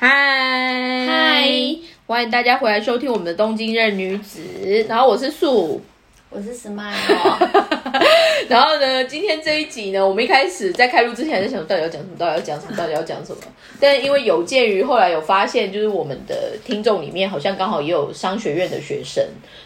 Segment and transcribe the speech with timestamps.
[0.00, 1.44] 嗨嗨，
[2.06, 4.40] 欢迎大家回来收听我们的《东京任女子》，
[4.88, 5.82] 然后我是素。
[6.30, 6.94] 我是 Smile，
[8.48, 13.42] 然后呢，今天这一集呢，我们一开始在开录之前还在想到底要讲什么，到底要讲什么，到底要讲什么。
[13.80, 19.24] 但因为有鉴于后来有发现，就是我们的听众里面好像刚好也有商学院的学生，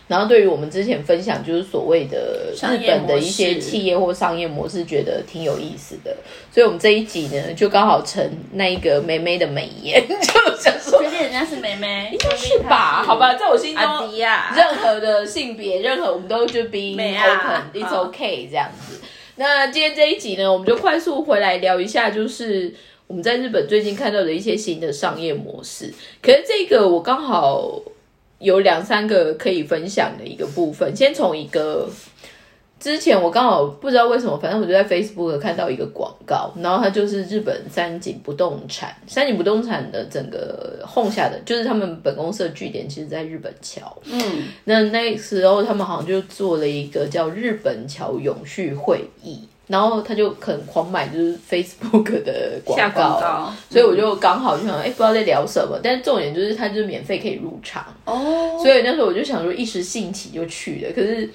[0.08, 6.14] 然后对于我们之前分享就是所谓的日本的一些企业或商业模式，觉得挺有意思的，
[6.52, 10.14] 所以我们这一集呢，就刚好成那一个梅梅的美颜， 就
[10.58, 13.02] 想说确定人家是梅梅，应该是吧？
[13.02, 19.00] 好吧，在我心中，阿迪亚，任何的性别，任何我们都就 be open，it's K 这样子。
[19.36, 22.72] 那今天这一集呢，我们就快速回来聊一下，就是
[23.06, 25.92] 我们在日本最近看到的一些新的商业模式。
[26.22, 27.82] 可是这个我刚好
[28.38, 31.90] 有两三个可以分享的一个部分，先从一个。
[32.82, 43.96] 之前我刚好不知道为什么，反正我就在 Facebook 看到一个广告，然后它就是日本三井不动产，三井不动产的整个轰下的，就是他们本公司的据点，其实在日本桥。
[44.06, 44.20] 嗯，
[44.64, 61.30] 那那时候他们好像就做了一个叫日本桥永续会议，然后他就很狂买就是 Facebook 的广告，广告，所以我就刚好就想，哎、不知道在聊什么，但是重点就是它就是免费可以入场，哦，所以那时候我就想说一时兴起就去了，可是。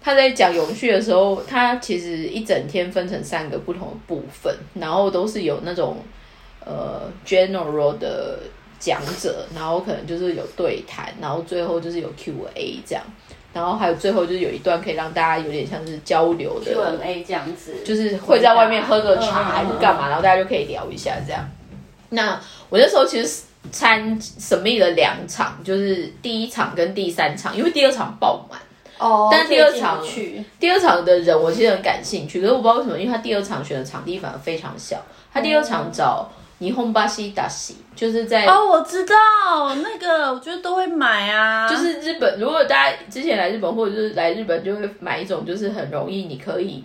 [0.00, 5.98] 他在讲永续的时候，他其实一整天分成三个不同的部分，然后都是有那种
[6.64, 8.38] 呃 general 的
[8.78, 13.04] 讲者，然后可能就是有对谈，然后最后就是有 Q&A 这样，
[13.52, 21.44] 然后还有最后就是有一段可以让大家有点像是交流的 Q&A 这样子，就是会在外面喝个茶嗯还是干嘛，然后大家就可以聊一下这样。
[22.10, 22.40] 那
[22.70, 28.58] 我那时候其实参神秘了两场，就是第一场跟第三场，因为第二场爆满。
[28.98, 35.00] 哦，但第二场去，第二场的人我其实很感兴趣，可是我不知道为什么，因为他第二场选的场地反而非常小，
[35.32, 36.28] 他第二场找
[36.60, 39.14] 霓虹巴西达西，就是在、哦，我知道
[39.76, 46.82] 那个，我觉得都会买啊，就是日本，如果大家之前来日本或者是来日本，就会买一种就是很容易你可以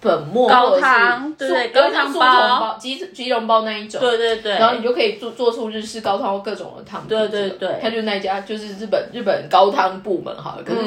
[0.00, 7.06] 粉末高汤对对高汤包、鸡鸡茸包那一种，对对对，然后你就可以做做出日式高汤或各种的汤。
[7.08, 10.80] 对对对他就那一家就是日本日本高汤部门好了，可是。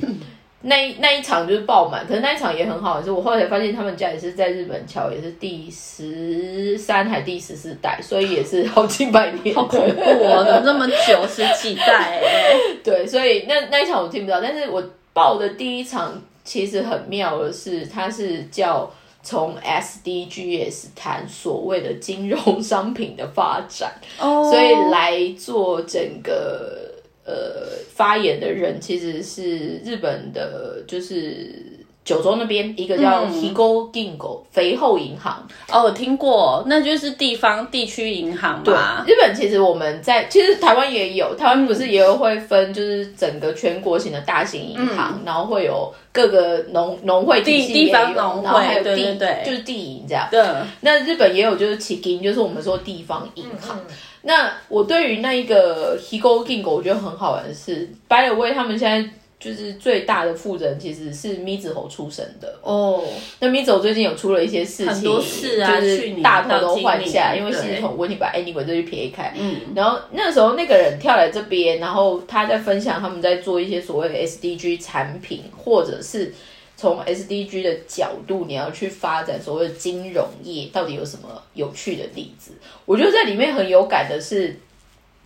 [0.00, 0.20] 嗯，
[0.64, 9.52] 那一那一场就是爆满，可是那一场也很好，是我后来才发现他们家也是在日本桥，也是第十三还第十四代，所以也是好几百年。
[9.56, 12.52] 好恐怖哦，怎么这么久十几代哎，
[12.84, 14.80] 对，所以那那一场我听不到，但是我
[15.12, 16.12] 报的第一场
[16.44, 18.92] 其实很妙的是，它是叫
[19.22, 26.90] 从 SDGs 谈所谓的金融商品的发展，哦，所以来做整个
[27.24, 35.46] 呃发言的人其实是日本的，就是九州那边一个叫嗯 Higo Gingo、肥厚银行。
[35.70, 50.26] 哦，我听过，那就是地方地区银行嘛，日本其实我们在其实台湾也有，台湾不是也有会分，就是整个全国型的大型银行，然后会有各个农农会地地方农会还有地对对对就是地银这样。
[50.30, 50.44] 对，
[50.80, 53.80] 那日本也有就是起金，就是我们说地方银行。
[54.24, 59.10] 那我对于那一个 Higo Gingo 我觉得很好玩的是，By the way，他们现在
[59.42, 62.54] 就是最大的负责人其实是咪子猴出身的。
[62.62, 63.02] 哦，
[63.40, 69.34] 那咪子猴最近有出了一些事情，很多事啊就是大头都换下来，因为系统问题把 Anyway 这就撇开。
[69.36, 76.32] 嗯，然后那时候那个人跳来这边，然后他在分享他们在做一些所谓的 SDG 产品，或者是
[76.76, 82.52] 从 SDG 的角度，你要去发展所谓的金融业，到底有什么有趣的例子？
[82.84, 84.56] 我觉得在里面很有感的是，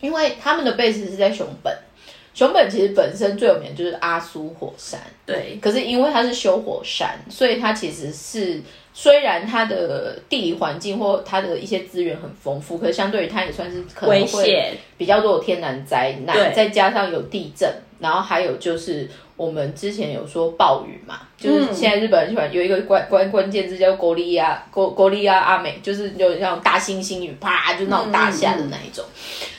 [0.00, 1.74] 因为他们的 base 是在熊本，
[2.36, 8.60] 熊本其实本身最有名的就是阿苏火山，对，可是因为它是修火山，所以它其实是
[8.92, 17.66] 虽然它的地理环境或它的一些资源很丰富，可是相对于它也算是可能危会，比较多的天然灾难，再加上有地震，
[18.00, 29.02] 然后还有就是我们之前有说暴雨嘛，就是现在日本很喜欢有一个关关关键字叫“国利亚国国利亚阿美”，就是有那种大猩猩雨，啪就那种大下的那一种。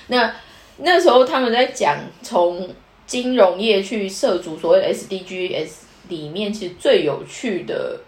[0.10, 0.32] 那
[0.78, 2.70] 那时候他们在讲从
[3.06, 5.70] 金融业去涉足所谓的 SDGs
[6.10, 8.00] 里面，其实最有趣的。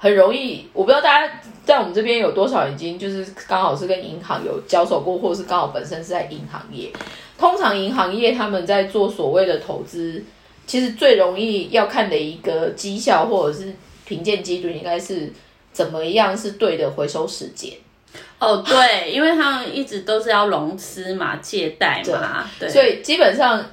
[0.00, 6.88] 很容易，我不知道大家在我们这边有多少已经就是刚好是跟银行有交手过，或是刚好本身是在银行业。
[7.36, 10.22] 通常银行业他们在做所谓的投资，
[10.68, 13.74] 其实最容易要看的一个绩效或者是
[14.04, 15.32] 评鉴基准，应该是
[15.72, 17.72] 怎么样是对的回收时间。
[18.38, 23.64] 哦，对，因为他们一直都是要融资嘛，借贷嘛，对，所以基本上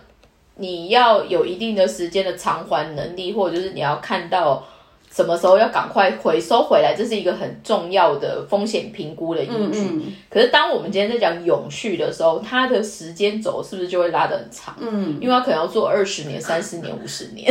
[0.56, 4.68] 你要有一定的时间的偿还能力，或者就是你要看到
[5.15, 9.79] 什么时候要赶快回收回来，这是一个很重要的风险评估的依据。
[9.79, 14.75] 嗯可是当我们今天在讲永续的时候，它的时间轴是不是就会拉得很长？
[14.81, 17.50] 嗯，因为它可能要做二十年、三十年、五十年。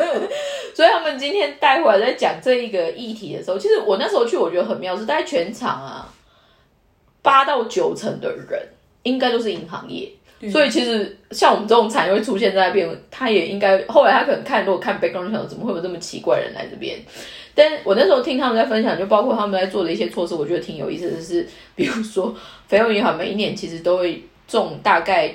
[0.74, 6.08] 所以他们今天带回来在讲这一个议题的时候，其实我那时候去，我觉得很妙，是大概全场啊
[7.20, 8.66] 八到九成的人
[9.02, 10.10] 应该都是银行业。
[10.50, 16.98] 所以其实像我们这种产业会出现在那边，他也应该后来他可能看，如果看 background 想怎么会有这么奇怪的人来这边？
[17.54, 22.34] 但我那时候听他们在分享，就包括他们在做的一些措施，我觉得挺有意思的是，比如说
[22.66, 25.32] 肥厚银行每一年其实都会种大概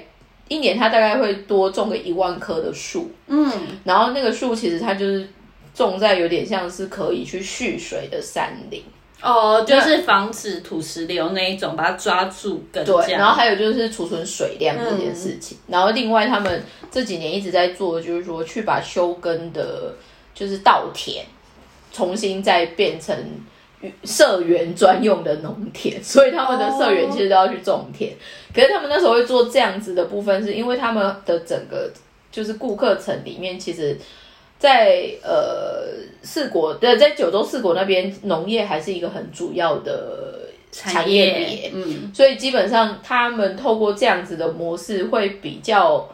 [0.48, 3.50] 一年，它大概会多种个一万棵的树，嗯，
[3.86, 5.28] 然后那个树其实它就是
[5.74, 8.84] 种在有点像是可以去蓄水的山林。
[9.21, 12.83] 哦，就是防止土石流那一种，把它抓住根。
[12.86, 15.57] 对，然后还有就是储存水量这件事情。
[15.68, 19.94] 然后另外他们这几年一直在做，就是说去把休耕的，
[20.33, 21.25] 就是稻田
[21.92, 23.16] 重新再变成
[24.06, 28.13] 社员专用的农田，所以他们的社员其实都要去种田。
[28.56, 31.92] 可是他们那时候会做这样子的部分，是因为他们的整个
[32.31, 33.98] 就是顾客层里面，其实。
[34.60, 35.86] 在呃
[36.22, 46.06] 四国对，在九州四国那边，农业还是一个很主要的产业别，嗯，所以基本上他们透过这样子的模式，会比较，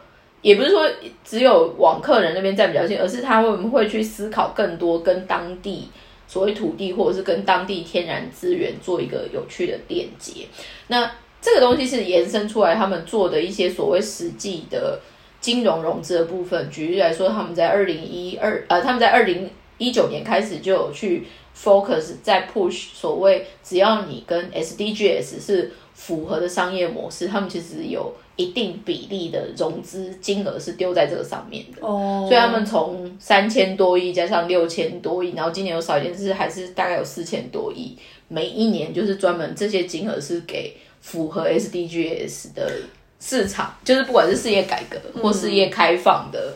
[0.42, 0.88] 也不是说
[1.24, 5.88] 只有往客人那边站比较近，而是他们会去思考更多跟当地
[6.28, 10.46] 所谓土地或者是跟当地天然资源做一个有趣的链接。
[10.86, 11.10] 那
[11.42, 15.00] 这个东西是延伸出来他们做的一些所谓实际的。
[15.46, 19.48] 金融融资的部分，举例来说，他们在二零一二呃，他们在二零
[19.78, 21.22] 一九年开始就有去
[21.56, 31.86] focus 在 push 所谓只要你跟 SDGs 是符合的商业模式，他们其实有一定比例的融资金额是丢在这个上面的。
[31.86, 37.96] 哦，所以他们从三千多亿加上六千多亿，然后今年有少一点是还是大概有四千多亿，
[38.26, 42.68] 每一年就是专门这些金额是给符合 SDGs 的。
[43.18, 46.52] 市场就是不管是事业改革或事业开放的，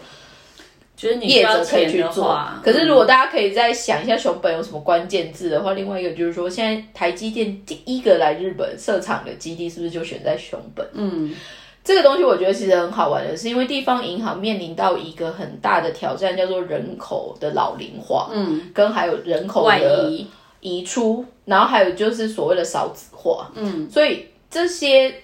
[0.94, 2.38] 就是你业者可以去做。
[2.62, 10.86] 可是如果大家可以再想一下熊本有什么关键字的话，另外一个就是说，现在台积电第一个来日本设厂的基地是不是就选在熊本？
[10.92, 11.34] 嗯，
[11.82, 20.12] 这个东西我觉得其实很好玩的，是因为地方银行面临到一个很大的挑战，叫做人口的老龄化，嗯，跟还有人口的
[20.60, 25.14] 移出，然后还有就是所谓的少子化，嗯，所以这些。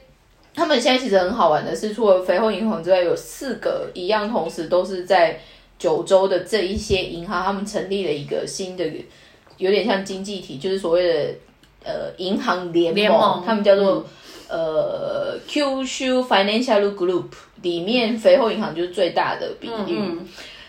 [0.57, 5.39] 他们现在其实很好玩的是，除了肥厚银行之外，有四个一样，同时都是在
[5.79, 8.91] 九州的这一些银行，他们成立了一个新的，
[9.59, 11.35] 有点像经济体，就是所谓的
[11.85, 14.03] 呃银行联盟，他们叫做
[14.49, 17.27] 呃 Qshu Financial Group，
[17.61, 20.01] 里面肥厚银行就是最大的比例。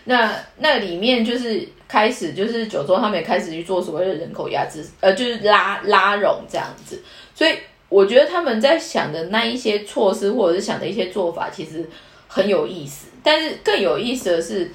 [0.04, 7.02] 那那里面就是开始就是九州，他们也开始去做所谓的人口压制，呃，就是拉拉拢这样子，
[7.34, 7.52] 所以。
[7.88, 11.88] 我觉得他们在想的那一些措施，或者是想的一些做法，其实
[12.26, 13.08] 很有意思。
[13.22, 14.70] 但是更有意思的是，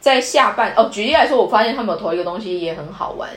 [0.00, 3.30] 在下半哦，举例来说，我发现他们投一个东西也很好玩。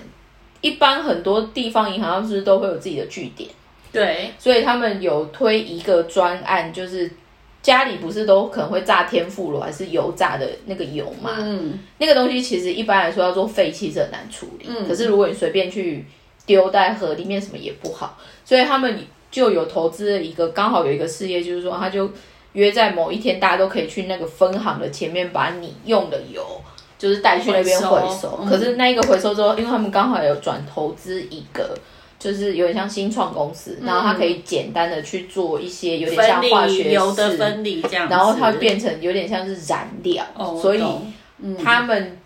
[0.61, 3.47] 一般很多地方银行是不是都会有自己的据点？
[3.91, 7.09] 对，所以他们有推一个专案，就是
[7.61, 11.35] 家里不是都可能会炸天妇罗还是油炸的那个油嘛？
[11.37, 14.65] 嗯，那个东西其实一般来说要做废弃是很难处理。
[14.67, 16.03] 嗯，可是如果你随便去。
[16.51, 18.99] 丢在河里面什么也不好，所以他们
[19.31, 22.11] 就有投资了一个，刚好有一个事业，就是说他就
[22.51, 26.45] 约在某一天，大家都可以去那个分行的前面，把你用的油
[26.99, 28.45] 就是带去那边回收。
[28.49, 31.73] 可是那一个回收之后，因为他们刚好有转投资一个，
[32.19, 40.25] 就是有点像新创公司，然后它可以简单的去做一些有点像化学油的分离这样，然后它变成有点像是燃料，
[40.61, 40.83] 所以
[41.63, 42.17] 他们。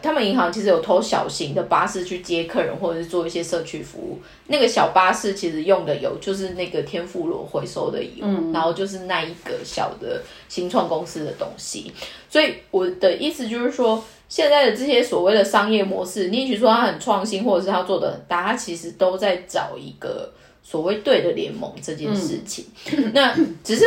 [0.00, 4.20] 他们银行其实有投小型的巴士去接客人，或者是做一些社区服务。
[4.46, 11.92] 那个小巴士其实用的油就是那个天妇罗回收的油，然后就是那一个小的新创公司的东西。
[12.30, 22.64] 所以我的意思就是说，现在的这些所谓的商业模式，你许说它很创新，或者是它做的很大，它其实都在找一个所谓对的联盟这件事情。
[23.12, 23.84] 那只是。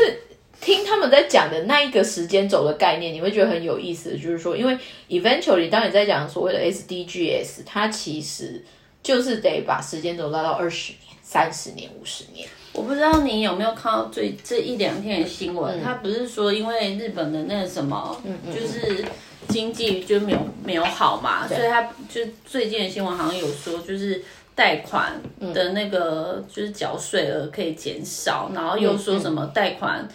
[0.59, 4.17] 听他们在讲的那一个时间轴的概念，你会觉得很有意思。
[4.17, 8.63] 就是说，因为 eventually 当你在讲所谓的 SDGs，它其实
[9.01, 12.47] 就是得把时间轴拉到二十年、三十年、五十年。
[12.73, 18.21] 我不知道你有没有看到最这一两天的新闻，他不是说因为日本的那个什么，
[18.53, 19.05] 就是
[19.47, 24.21] 经济就没有没有好嘛，所以他就最近的新闻好像有说，就是
[24.53, 25.19] 贷款
[25.53, 30.07] 的那个就是缴税额可以减少，然后又说什么贷款。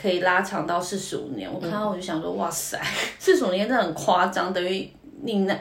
[0.00, 2.80] 可以拉长到四十五年，我看到我就想说，哇塞，
[3.18, 4.88] 四十五年真的很夸张，等于
[5.22, 5.58] 你那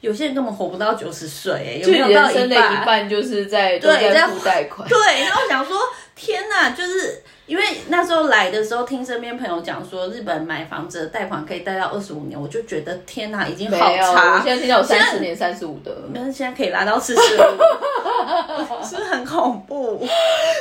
[0.00, 2.84] 有些人根本活不到九十岁，哎，有就没有到人生的一半？
[2.84, 4.86] 半就是在都对，在付贷款。
[4.86, 5.78] 对，然后想说，
[6.18, 14.42] 天哪，就是因为那时候来的时候，听身边朋友讲说，日本买房子的贷款可以贷到二十五年，我就觉得天哪，已经好差。
[14.42, 17.38] 现在听到有三十年、三十五的，但是现在可以拉到四十五，
[18.84, 20.04] 是不是很恐怖？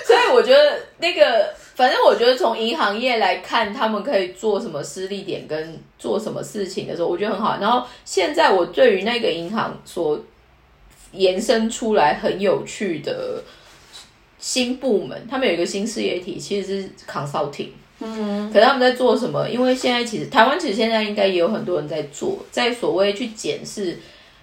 [0.05, 7.57] 所以我觉得那个，反正我觉得从银行业来看，他们可以做什么私立点跟做什么事情的时候，我觉得很好。
[7.59, 10.19] 然后现在我对于那个银行所
[11.13, 13.41] 延伸出来很有趣的
[14.39, 17.69] 新部门，他们有一个新事业体，其实是 consulting。
[17.99, 19.49] 嗯，可是他们在做什么？
[19.49, 23.97] 因为现在其实台湾其实现在应该也有很多人在做，在所谓去检视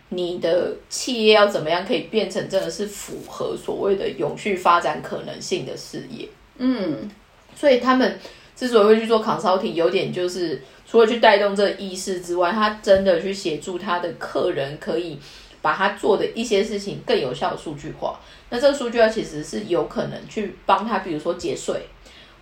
[0.09, 6.29] 你的企业要怎么样可以变成真的是符合所谓的永续发展可能性的事业。
[6.59, 7.09] 嗯，
[7.55, 8.19] 所以他们
[8.57, 15.17] 之所以会去做 consulting，有点就是除了去带动这个意识之外，他真的去协助他的客人可以
[15.63, 18.19] 把他做的一些事情更有效的数据化。
[18.51, 21.87] 那这个数据它其实是有可能去帮他，比如说节税，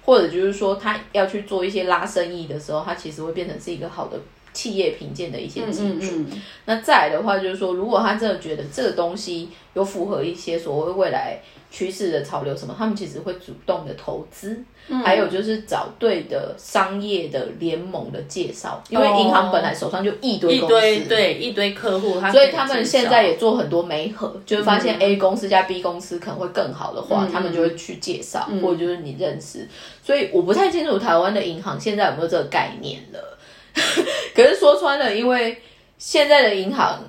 [0.04, 4.18] 或者就是说他要去做一些拉生意的时候，他其实会变成是一个好的
[4.52, 6.16] 企业评鉴的一些基础。
[6.16, 11.38] 嗯嗯那再来的话，就是说，如果他真的觉得这个东西有符合一些所谓未来
[11.72, 14.62] 趋势的潮流什么，他们其实会主动的投资，
[15.02, 29.66] 还有就是找对的商业的联盟的介绍，因为银行本来手上就一堆一公司，堆对一堆客户，他所以他们现在也做很多媒合，就是发现 A 公司加 B 公司可能会更好的话，他们就会去介绍，或者就是你认识。
[30.04, 33.38] 所以我不太清楚台湾的银行现在有没有这个概念了。
[34.36, 35.56] 可是说穿了，因为
[35.96, 37.02] 现在的银行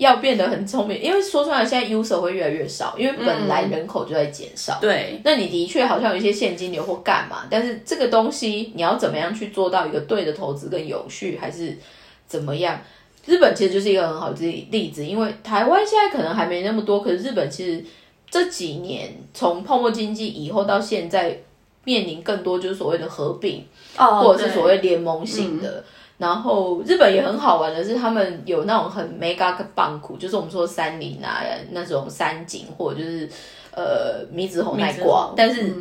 [0.00, 4.78] 要变得很聪明，因为说穿了，现在 user 会越来越少，因为本来人口就在减少。
[4.80, 11.76] 对那你的确好像有一些现金流或干嘛，但是这个东西你要怎么样去做到一个对的投资跟有序，还是
[12.26, 12.80] 怎么样？
[13.26, 17.84] 日本其实就是一个很好的例子，因为台湾现在可能还没那么多，可是日本其实
[18.30, 21.38] 这几年从泡沫经济以后到现在，
[21.84, 23.66] 面临更多就是所谓的合并，
[23.98, 25.84] 哦，或者是所谓联盟性的。
[26.20, 33.28] 然后日本也很好玩的是，他们有那种很 mega 棒股，就是我们说山林啊那种山景，或者就是
[33.74, 35.74] 呃米子红奈米子挂，但是。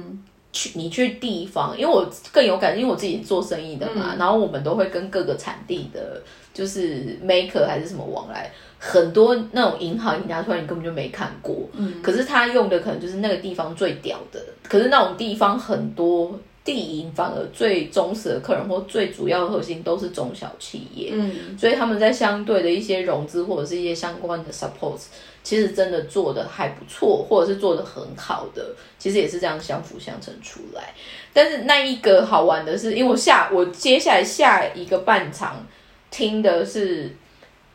[0.51, 6.19] 去你去地方，因为我更有感，因为我自己做生意的嘛，然后我们都会跟各个产地的，
[6.51, 16.33] 就是 maker 还是什么往来，很多那种银行你拿出来你根本就没看过，嗯，可是他用的可能就是那个地方最屌的，可是那种地方很多
[16.73, 24.99] 地银反而最忠实的客人或最主要的核心都是中小企业，嗯，所以他们在相对的一些融资或者是一些相关的 support，
[25.43, 30.93] 其实真的做的还不错，或者是做的很好的，其实也是这样相辅相成出来。
[31.33, 35.65] 但是那一个好玩的是，因为我下我接下来下一个半场
[36.11, 37.09] 听的是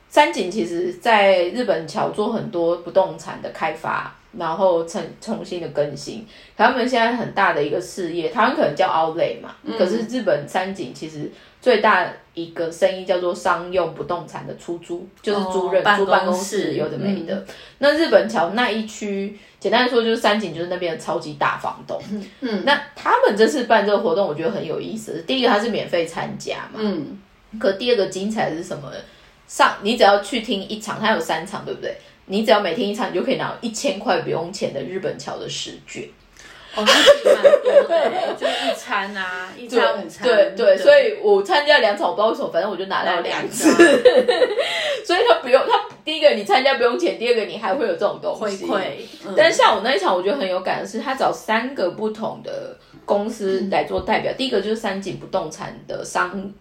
[0.08, 6.26] 三井，其实在日本桥做很多不动产的开发，然后重重新的更新。
[6.56, 17.44] 他们现在很大的一个事业，台湾可能叫 Outlet 嘛，可是日本三井其实最大一个生意叫做商用不动产的出租，就是租赁、哦办租办公公室室，有的没的。
[17.78, 22.00] 那日本桥那一区，简单的说就是三井，就是那边的超级大房东。
[22.40, 25.24] 嗯，那他们这次办这个活动，我觉得很有意思。
[25.26, 27.18] 第一个，它是免费参加嘛，嗯，
[27.58, 28.90] 可第二个精彩的是什么？
[29.46, 31.94] 上你只要去听一场，它有三场，对不对？
[32.26, 36.08] 你只要每天一场，你就可以拿一千块不用钱的日本桥的试卷。
[36.76, 43.72] 哦，那其实蛮多的， 就一餐啊，一餐午餐，对对，所以我参加两场，我不知道为什么，反正我就拿到两次。
[43.72, 44.02] 次
[45.06, 48.66] 所以他不用，他第一个你参加不用钱，第二个你还会有这种东西。
[48.66, 48.82] 回馈，
[49.24, 54.32] 嗯但是像我那一场，我觉得很有感的是，他找三个不同的公司来做代表。
[54.32, 56.52] 第一个就是三井不动产的商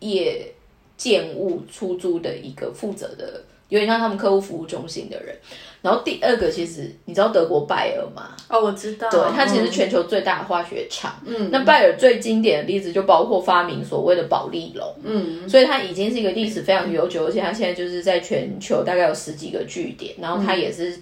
[0.00, 0.52] 业
[0.98, 5.34] 建物出租的一个负责的，有点像他们客户服务中心的人。
[5.80, 8.36] 然后第二个，其实你知道德国拜耳吗？
[8.48, 11.12] 哦，我知道，对，它其实全球最大的化学厂。
[11.26, 14.94] 嗯，那拜耳最经典的例子就包括发明所谓的保利龙。
[15.02, 20.96] 嗯，所以它已经是一个历史非常悠久，而且它现在就是在全球大概有十几个据点，然后它也是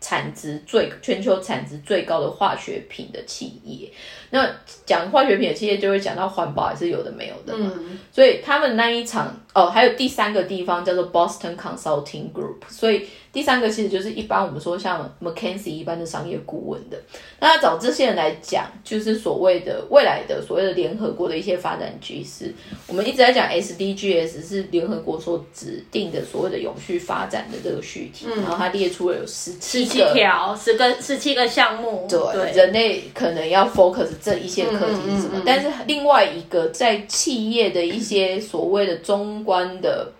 [0.00, 3.90] 产值最全球产值最高的化学品的企业。
[4.30, 4.48] 那
[4.86, 7.70] 讲化学品的企业，就会讲到环保还是有的没有的嘛。
[7.76, 16.98] 嗯所以他们那一场哦，还有第三个地方叫做 Boston Consulting Group，所以第三个其实就是一般我们说像 McKinsey 一般的商业顾问的。
[17.40, 22.52] 那找这些人来讲，就是所谓的未来的所谓的联合国的一些发展趋势。
[22.86, 30.02] 我们一直在讲 SDGs 是联合国所指定的所谓的永续发展的这个序题，然后它列出了有十七。
[30.02, 35.40] 条，十个十七个项目，对，对，人类可能要 focus 这一些课题是什么？
[35.46, 40.10] 但是另外一个在企业的一些所谓的中观的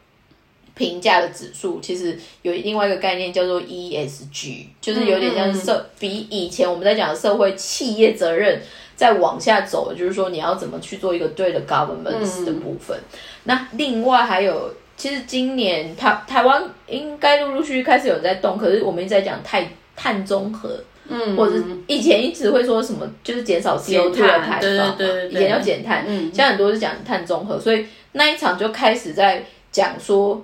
[0.75, 8.61] 评价的指数，其实有另外一个概念叫做 ESG，就是有点像社比以前我们在讲的社会企业责任
[8.97, 12.99] 再往下走，就是说你要怎么去做一个对的 governance 的部分。
[13.45, 20.83] 那另外还有，其实今年台台湾应该陆陆续续开始有在动，可是我们一直在讲碳碳中和。
[21.09, 21.55] 嗯，或者
[21.89, 30.41] 以前一直会说什么，就是减少 CO2 的排放，对对对，以前要减碳，嗯，现在很多是讲碳中和，所以那一场就开始在讲说，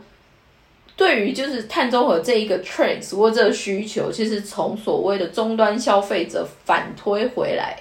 [0.99, 7.78] 对于就是碳中和这一个 trend 或这个需求，其实从所谓的终端消费者反推回来，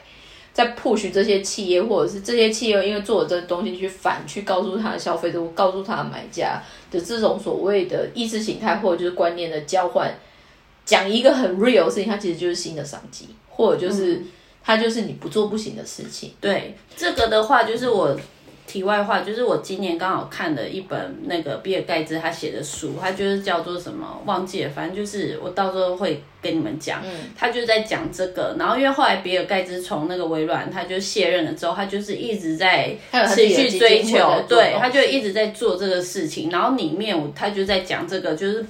[0.53, 10.13] 在 push 这些企业，或者是这些企业因为做了这东西去反去告诉他的消费者，告诉他的买家的这种所谓的意识形态或者就是观念的交换。
[10.85, 14.21] 讲一个很 real 的事情，它其实就是新的商机，或者就是
[14.63, 16.31] 它就是你不做不行的事情。
[16.39, 18.17] 对这个的话，就是我
[18.67, 27.01] 题外话，就是我今年刚好看了一本那个比尔盖茨他写的书，他就是叫做什么忘记了，反正就是我到时候会跟你们讲。
[27.03, 32.93] 嗯，他就在讲这个，然后因为后来比尔盖茨从那个微软他就卸任了之后，他就是一直在
[33.33, 36.49] 持续追求，对，他就一直在做这个事情。
[36.51, 38.63] 然后里面他就在讲这个，就是。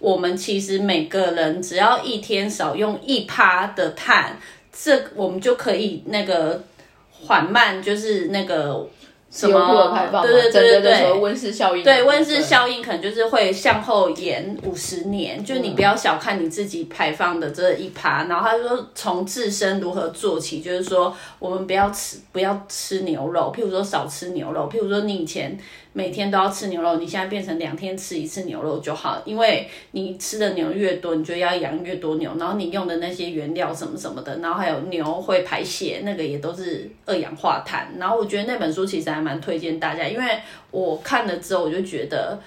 [0.00, 4.34] 我们其实每个人只要一天少用一趴的碳，
[4.72, 6.64] 这我们就可以那个
[7.12, 8.88] 缓慢，就是那个
[9.30, 18.24] 什么对对对对对，温室效应，对温室效应可能就是会向后延五十年，就你不要小看你自己排放的这一趴。
[18.24, 25.56] 然后他说从自身如何做起，就是说我们不要吃不要吃牛肉，譬如说少吃牛肉，譬如说你以前。
[25.92, 37.92] 每天都要吃牛肉，你现在变成两天吃一次牛肉就好，因为你吃的牛越多，你就要养越多牛，然后你用的那些原料什么什么的，然后还有牛会排泄，那个也都是二氧化碳。
[37.98, 42.38] 然后我觉得那本书其实还蛮推荐大家，因为我看了之后我就觉得。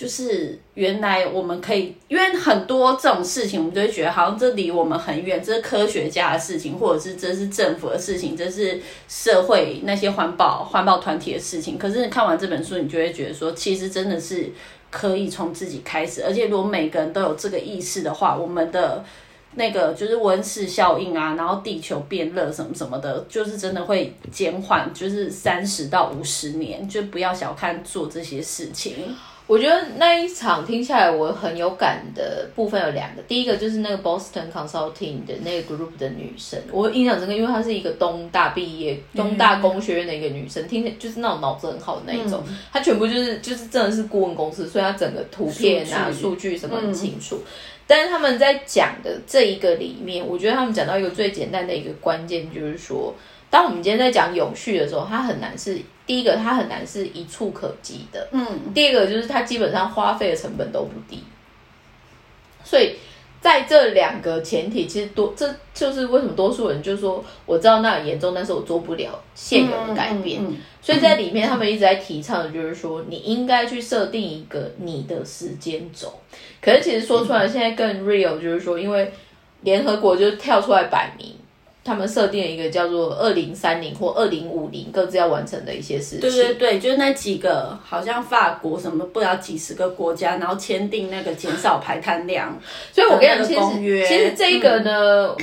[0.00, 11.76] 就是原来我们可以，因为很多这种事情，我们就会觉得好像这离我们很远，这是科学家的事情，或者是这是政府的事情，这是社会那些环保环保团体的事情。
[11.76, 14.50] 可是你看完这本书，你就会觉得说，其实真的是
[14.90, 19.04] 可以从自己开始，而且如果每个人都有这个意识的话，我们的
[19.56, 29.14] 那个就是温室效应啊，然后地球变热什么什么的，就是真的会减缓，就是三十到五十年，就不要小看做这些事情。
[29.50, 33.22] 我觉得那一场听下来，我很有感的部分有两个。
[33.22, 42.40] 第一个就是那个 Boston Consulting 的那个 group 的女生，我印象深刻，因为她是一个东大毕业、东大工学院的一个女生，听起就是那种脑子很好的那一种。
[42.72, 47.42] 她全部就是就是真的是顾问公司，所以她整个图片啊、数据什么很清楚。
[47.88, 53.12] 但是他们在讲的这一个里面，我觉得他们讲到一个最简单的一个关键，就是说。
[53.52, 55.76] 当我们今天在讲永续的时候，它很难是
[56.10, 58.26] 第一个，它很难是一触可及的。
[58.32, 58.44] 嗯，
[58.74, 61.22] 第二个就是它基本上花费的成本都不低。
[62.64, 62.96] 所以
[63.40, 70.44] 在这两个前提，其实多这就是为什么多数人就说我知道那很严重，但是我做不了现有的改变。
[70.82, 76.12] 所以在里面，他们一直在提倡的就是说，你应该去设定一个你的时间轴。
[76.60, 79.12] 可是其实说出来，现在更 real，就是说，因为
[79.60, 81.36] 联合国就跳出来摆明。
[81.82, 86.20] 他们设定了一个叫做二零三零或二零五零各自要完成的一些事情。
[86.20, 92.56] 对对对，就是那几个，好像法国什么不知道几十个国家，然后签订那个减少排碳量。
[92.92, 95.34] 所以我跟你讲，其实其实这个呢，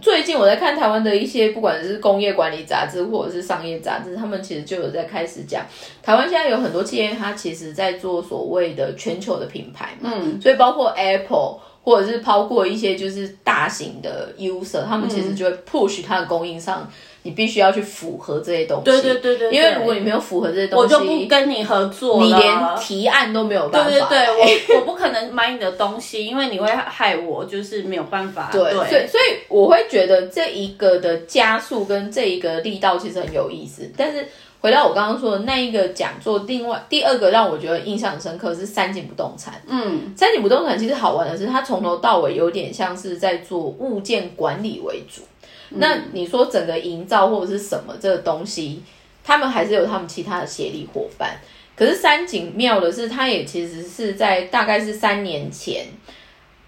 [0.00, 5.62] 最最近我在看台湾的一些，不管是工业管理杂志或者是商业杂志，他们其实就有在开始讲，
[6.02, 10.10] 台湾现在有很多企业，它其实在做所谓的全球的品牌嘛。
[10.14, 10.40] 嗯。
[10.40, 11.58] 所以包括 Apple。
[11.86, 16.90] 或者是包括一些就是大型的 user，他们其实就会 push 它的供应商，
[17.22, 18.84] 你必须要去符合这些东西。
[18.84, 19.52] 对对对对。
[19.52, 23.88] 因为如果你没有符合这些东西，我就不跟你合作你连提案都没有办法。
[23.88, 28.50] 对对对，我 我不可能买你的东西，因为你会害我，就是没有办法。
[28.50, 34.26] 对，所以所以我会觉得这一个的加速跟这一个力道其实很有意思，但是。
[34.60, 39.54] 回到我刚刚说的那一个讲座，另外第二个让我觉得印象深刻是三井不动产。
[39.68, 45.22] 嗯，三井不动产其实好玩的是，它从头到尾有点像是在做物件管理为主。
[45.68, 48.82] 那你说整个营造或者是什么这个东西，
[49.22, 51.36] 他们还是有他们其他的协力伙伴。
[51.76, 55.84] 可是三井妙的是，它也其实是在大概是三年前，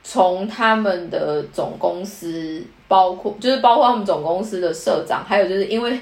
[0.05, 5.98] 从他们的总公司，包括就是包括他们总公司的社长，还有就是因为。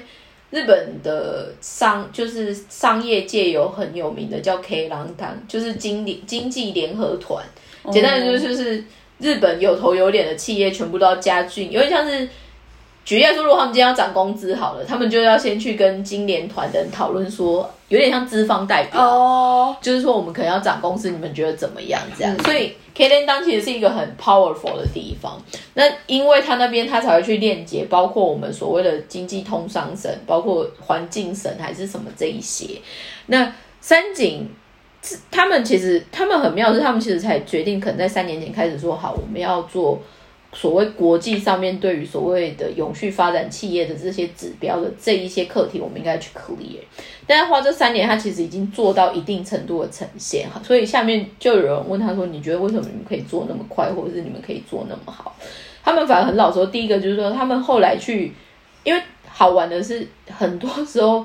[0.49, 7.43] 日本的商就是商业界有很有名的叫 K 郎堂，就是经理经济联合团。
[7.91, 8.83] 简单来说，就是
[9.19, 12.27] 日本有头有脸的企业全部都要加进，有点像是
[13.07, 22.01] 举例来说，如果他们今天要涨工资好了，他们就要先去跟金联团的人讨论说，有点像资方代表，哦，就是说我们可能要涨工资，你们觉得怎么样？
[22.17, 25.41] 这样，所以 K 联当其实是一个很 powerful 的地方。
[25.75, 32.81] 那因为他那边他才会去链接，包括我们所谓的经济通商省，包括环境省还是什么这一些。
[33.27, 34.49] 那三井。
[35.31, 39.97] 他们其实他们很妙，是他们其实才决定，可能在三年前开始说好，我们要做
[40.59, 46.79] 所谓国际上面对于所谓的永续发展企业的这些指标的这一些课题，我们应该去 clear。
[47.27, 55.35] 但是花这三年，他其实已经做到一定程度的呈现哈，所以下面就有人问他说：“你觉得为什么你们可以做那么快，或者是你们可以做那么好？”
[55.85, 58.33] 他们反而很老实说，第一个就是说，他们后来去，
[58.83, 61.23] 因为好玩的是，很多时候。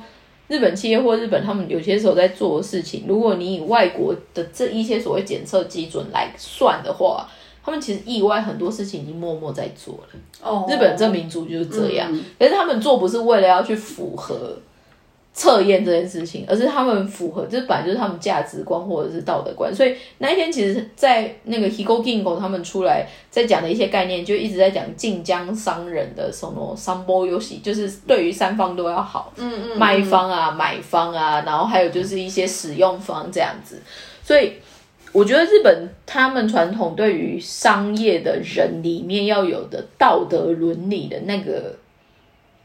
[0.49, 7.27] 日本企业或日本他们有些时候在做的事情，如果你以外国的这一些所谓检测基准来算的话，
[7.65, 10.19] 他们其实意外很多事情已经默默在做了。
[10.43, 14.57] 哦，日本这民族就是这样，可是他们做不是为了要去符合。
[15.35, 19.75] 测验这件事情，而是他们符合，这本来就是他们价值观或者是道德观。
[19.75, 33.81] 所以那一天，其实，在那个 Higo Gingo 他们出来在讲的一些概念，就一直在讲晋江商人的什么三波游戏，就是对于三方都要好，嗯嗯，卖方啊、买方啊，然后还有就是一些使用方这样子。
[34.23, 34.53] 所以
[35.13, 41.77] 我觉得日本他们传统对于商业的人里面要有的道德伦理的那个。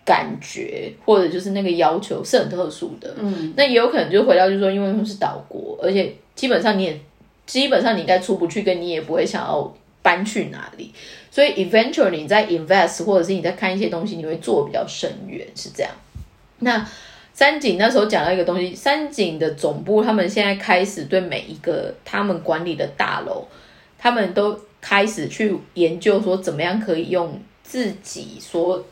[0.07, 6.97] 感觉或者就是那个要求是很特殊的，嗯，那也有可能就回到就是说，因为他们是岛国，而且基本上你也
[7.45, 10.93] 基本上你应该出不去，跟你也不会想要搬去哪里，
[11.29, 15.91] 所以 eventually 你在 invest 或者是你在看一些东西，你会做比较深远，是这样。
[16.60, 16.88] 那
[17.38, 23.45] 三井那时候讲到一个东西，三井的总部他们现在开始对每一个他们管理的大楼，
[23.95, 28.84] 他们都开始去研究说怎么样可以用自己所。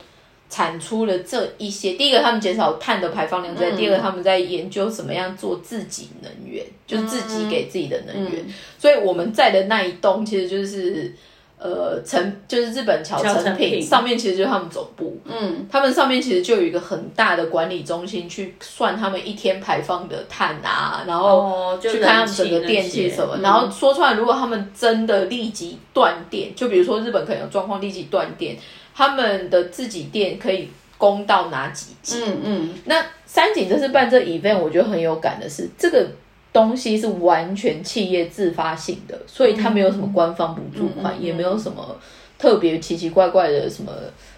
[0.48, 8.46] 产出的这一些，第一个他们减少碳的排放量，在第二个他们在研究怎么样做自己能源，就是自己给自己的能源。
[8.78, 11.12] 所以我们在的那一栋其实就是
[11.58, 28.56] 呃成就是日本桥成品上面其实就是他们总部，嗯，他们上面其实就有一个很大的管理中心去算他们一天排放的碳啊，然后去看他们整个电器什么，然后说出来，如果他们真的立即断电，就比如说日本可能有状况立即断电。
[28.98, 32.22] 他们的自己店可以供到哪几级？
[32.24, 32.74] 嗯嗯。
[32.86, 36.06] 那三井这次办这 event，我觉得很有感的是，这个
[36.56, 41.94] 东西是完全企业自发性的，所以它没有什么官方补助款，也没有什么
[42.38, 43.92] 特别奇奇怪怪的什么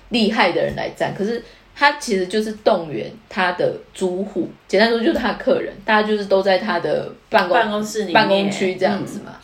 [0.09, 1.15] 厉害的人来赞。
[1.17, 1.41] 可是
[1.75, 9.37] 他其实就是动员他的租户，简单说就是他的客人，大家就是都在他的办公办公室、办公区这样子嘛，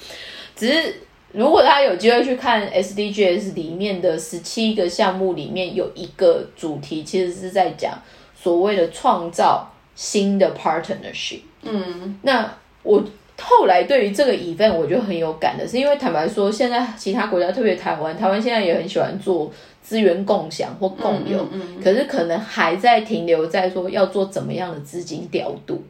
[0.56, 0.96] 只是。
[1.36, 8.00] 如果大家有机会去看 SDGs 里面的十七个项目里面有一个主题，其实是在讲
[8.40, 11.40] 所谓的创造新的 partnership。
[11.62, 13.02] 嗯，那我
[13.42, 21.44] 后来对于这个 event 我就很有感的是，因为坦白说，现在其他国家，特别台湾，台湾现在也很喜欢做资源共享或共有，
[21.82, 25.82] 可是可能还在停留在说要做怎么样的资金调度。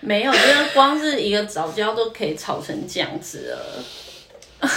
[0.00, 4.68] 没有，因为光是一个早教都可以炒成这样子了。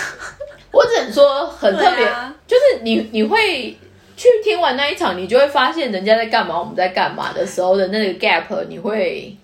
[0.71, 2.05] 我只能说很特别，
[2.47, 3.77] 就是你你会
[4.17, 9.35] 去听完那一场，你就会发现人家在干嘛，我们在干嘛的时候的那个 gap，你会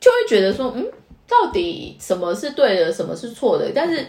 [0.00, 0.86] 就会觉得说，嗯，
[1.28, 3.70] 到底什么是对的，什么是错的？
[3.74, 4.06] 但是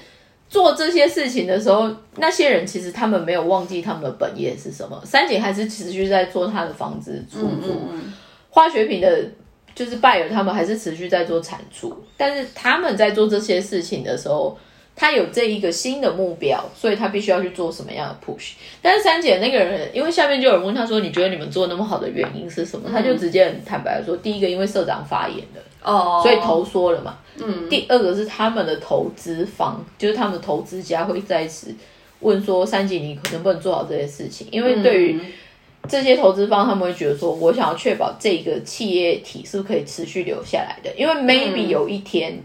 [0.49, 5.01] 做这些事情的时候，那些人其实他们没有忘记他们的本业是什么。
[5.05, 7.81] 三井还是持续在做他的房子出租，
[8.49, 9.25] 化学品的。
[9.75, 14.57] 就是拜尔他们还是持续在做产出，但是他们在做这些事情的时候，
[14.95, 18.53] 他有这一个新的目标，所以他必须要去做什么样的 push。
[18.81, 27.17] 但是三姐那个人，因为下面就有人问他说：“你觉得你们做那么好的原因是什么？”他就直接很坦白的说：“第一个，因为社长发言了，哦，所以投缩了嘛。
[27.39, 31.73] 嗯，第二个是他们的投资方，就是他们的投资家会在此
[32.19, 34.47] 问说：三姐，你能不能做好这些事情？
[34.51, 35.19] 因为对于。”
[35.87, 42.37] 这些投资方他们会觉得说，我想要确保这个企业体是可以持续留下来的，因为 maybe 有一天，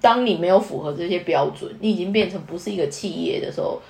[0.00, 3.80] 当你没有符合这些标准，你已经变成不是一个企业的时候，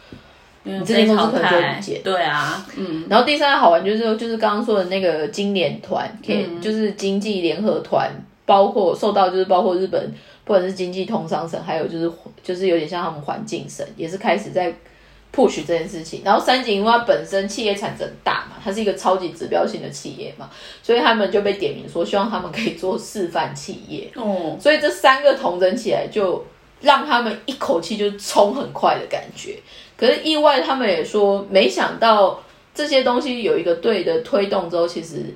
[0.64, 2.02] 你这间公司可能就理解。
[2.04, 3.06] 对啊，嗯。
[3.08, 8.12] 然后第三个好玩就是就是刚刚说的那个金联团，可以就是经济联合团，
[8.48, 10.10] 包括受到就是包括日本，
[10.44, 12.10] 不管是经济通商省，还有就是
[12.42, 14.74] 就是有点像他们环境省，也是开始在。
[15.30, 20.48] push 这件事情，然后三井因为它本身企业产值很大嘛，它是一个超级指标性的企业嘛，
[20.82, 24.10] 所以他们就被点名说希望他们可以做示范企业。
[24.14, 26.42] 哦，所以这三个同整起来，就
[26.80, 29.60] 让他们一口气就冲很快的感觉。
[29.98, 32.42] 可是意外，他们也说没想到
[32.74, 35.26] 这些东西有一个对的推动之后，其实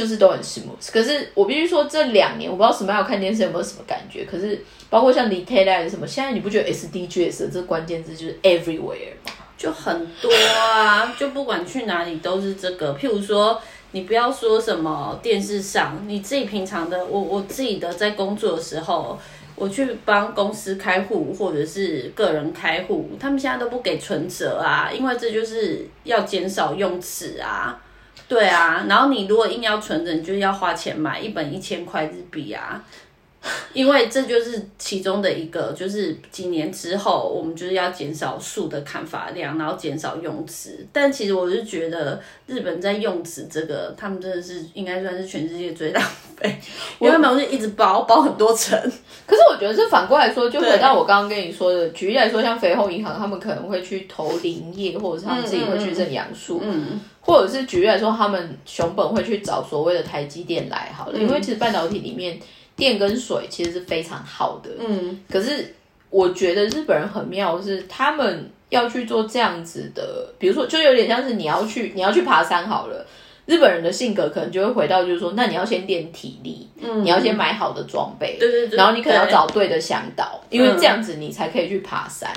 [0.00, 0.90] 就是都很 smooth。
[0.90, 4.58] 可是我必须说，这两年我不知道什么有看电视有没有什么感觉，可是
[4.88, 9.32] 包括像 retail 什么，现在你不觉得 SDGs 这关键字就是 everywhere 吗？
[9.58, 12.94] 就很多啊，就不管去哪里都是这个。
[12.94, 13.60] 譬如说，
[13.92, 19.18] 你不要说什么电视上，你自己平常的，我我自己的在工作的时候，
[19.54, 27.78] 我去帮公司开户或者是个人开户，他们现在都不给存折啊，因为这就是要减少用纸啊，
[28.30, 28.86] 对啊。
[28.88, 32.82] 然后你如果硬要存着，你就要花钱买一本一千块日币啊。
[33.72, 40.86] 因为这就是其中的一个，就是几年之后，我们就是要减少树的砍伐量，然后减少用纸。
[40.92, 46.02] 但其实我是觉得，日本在用纸这个，他们真的是应该算是全世界最浪
[46.36, 46.54] 费，
[47.00, 48.78] 因为他们是一直包包很多层。
[49.26, 62.38] 可是我觉得这反过来说，就回到我刚刚跟你说的，举例来说，像肥厚银行，他们可能会去投林业，或者是他们自己会去认养树，嗯，或者是举例来说，他们熊本会去找所谓的台积电来好了，因为其实半导体里面。
[62.80, 65.72] 电跟水其实是非常好的，嗯，可是
[66.08, 73.06] 我觉得日本人很妙，是他们要去做这样子的，比如说，就有点像是你要去你要去爬山好了，
[73.46, 82.28] 日本人的性格可能就会回到就是说，那你要先练体力，嗯，你要先买好的装备，对对对，然后你可能要找对的向导，因为这样子你才可以去爬山。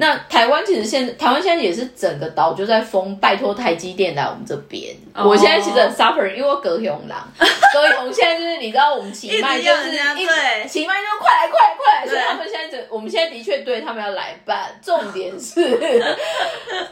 [0.00, 4.94] 那台湾其实现台湾现在也是整个岛就在封，拜托台积电来我们这边。
[5.12, 15.76] 我现在其实很 suffering，因为我隔雄狼， 隔雄现在就是你知道我们起麦就是一直起麦就快来快来快来，所以他们现在整我们现在的确对他们要来办，重点是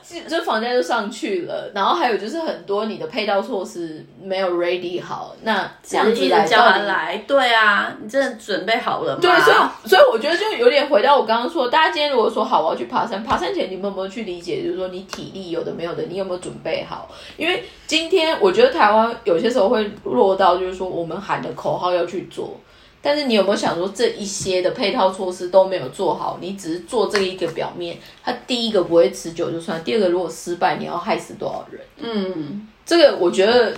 [0.28, 9.20] 就房价就上去了，然后还有就是很多你的配套措施没有 ready 好，那这样子来叫他来，对啊，你真的准备好了吗？
[9.22, 12.88] 对，所以所以我觉得就有点回到我刚刚说，大家今天如果说好我要去。
[12.96, 14.62] 爬山，爬山前你们有没有去理解？
[14.62, 17.06] 就是说，你体力有的没有的，你有没有准备好？
[17.36, 22.58] 因为今天我觉得台湾有些时候会落到，就是说我们喊的口号要去做，
[23.02, 31.82] 但是你有没有想说，这一些的配套措施都没有做好，你只是做这一个表面，它第一个不会持久就算，第二个如果失败，你要害死多少人？
[31.98, 33.76] 嗯，这个我觉得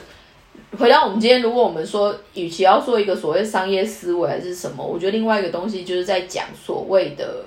[0.78, 7.44] 回到我们今天，如果我们说，与其要做一个所谓商业思维还是什么，我觉得另外一个东西就是在讲所谓的。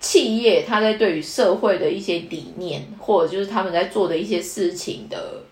[0.00, 5.42] 企业他在对于社会的一些理念，或者就是他们在做的一些事情的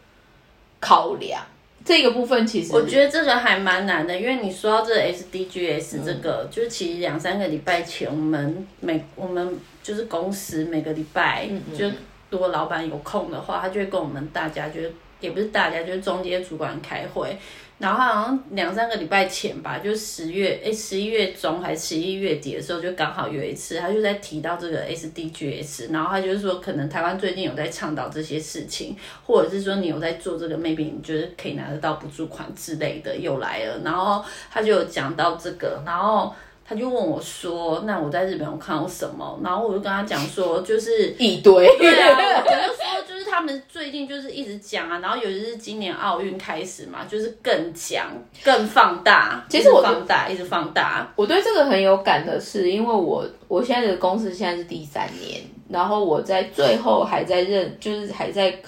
[0.78, 1.42] 考量，
[1.84, 11.90] 这个部分其实我觉得这个还蛮难的，因为你说到这 SDGs 这个，就是其实两三个礼拜前，我们每我们就是公司每个礼拜，就
[12.30, 17.36] 如果老板有空的话，他就会跟我们大家，就是也不是大家，就是中间主管开会。
[17.78, 36.34] 然后好像两三个礼拜前吧，就十月哎十一月中还是十一月底的时候，就刚好有一次，他就在提到这个 SDGs，然后他就是说，可能台湾最近有在倡导这些事情，或者是说你有在做这个，maybe 你觉得可以拿得到补助款之类的又来了，然后他就讲到这个，然后。
[36.68, 48.06] 他就问我说：“那我在日本我看到什么？”然后我就跟他讲说：“就是 一堆。”对啊，我就说就是他们最近就是一直讲啊，然后尤其是今年奥运开始嘛，就是更讲、
[48.42, 49.44] 更放大。
[49.48, 51.08] 其实我放大，一直放大。
[51.14, 58.58] 我对这个很有感的是，因为我我现在的公司现在是第三年，然后我在最后还在认，就是还在。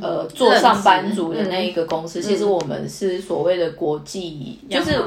[0.00, 5.00] 呃，做上班族的那一个公司，其实我们是所谓的国际，就是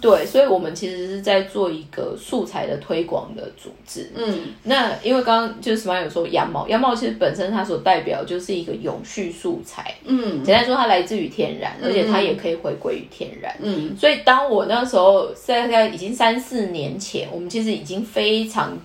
[0.00, 4.10] 对，所以我们其实是在做一个素材的推广的组织。
[4.14, 9.94] 嗯，那因为刚刚就是 Smile 有说羊毛，羊毛其实本身它所代表就是一个永续素材。
[10.04, 13.54] 嗯，简单说，它来自于天然，而且它也可以回归于天然。
[13.60, 18.76] 嗯，所以当我那时候在在已经三四年前，我们其实已经非常。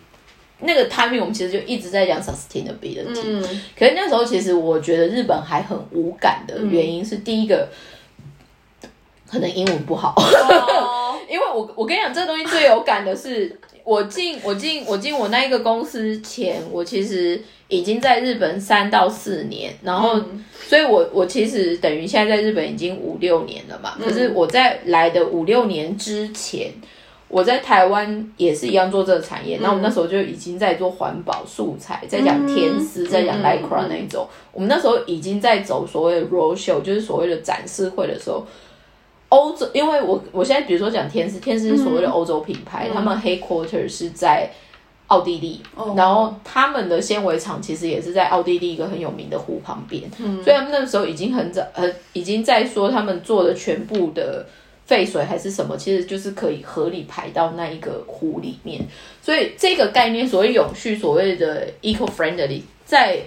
[0.60, 3.44] 那个 timing 我们其实就一直在讲 sustainability，嗯，
[3.78, 7.70] 可是那时候其实我觉得日本还很无感的原因是第一个，
[9.30, 10.16] 可能英文不好，
[11.30, 20.20] 因为我我跟你讲这个东西最有感的是我进我进我进我那一个公司前，我其实已经在日本三到四年，然后
[20.68, 26.72] 所以我我其实等于现在在日本已经五六年了嘛，可是我在来的五六年之前。
[27.30, 34.26] 我在台湾也是一样做这个产业，那我们那时候就已经在做环保素材，在讲天丝，在讲 lycra 那一种。
[34.54, 38.48] 我们那时候已经在走所谓的 roadshow，就是所谓的展示会的时候，
[39.28, 44.50] 欧洲，因为我我现在比如说讲天丝，天丝是所谓的欧洲品牌，他们 headquarter 是在
[45.08, 45.62] 奥地利，
[45.98, 50.10] 然后他们的纤维厂其实也是在奥地利一个很有名的湖旁边，
[50.42, 54.46] 所以他们那时候已经很早，呃，已经在说他们做的全部的。
[54.88, 58.82] 废水还是什么，其实就是可以合理排到那一个湖里面。
[59.22, 63.20] 所以这个概念，所谓永续，所谓的 eco friendly，在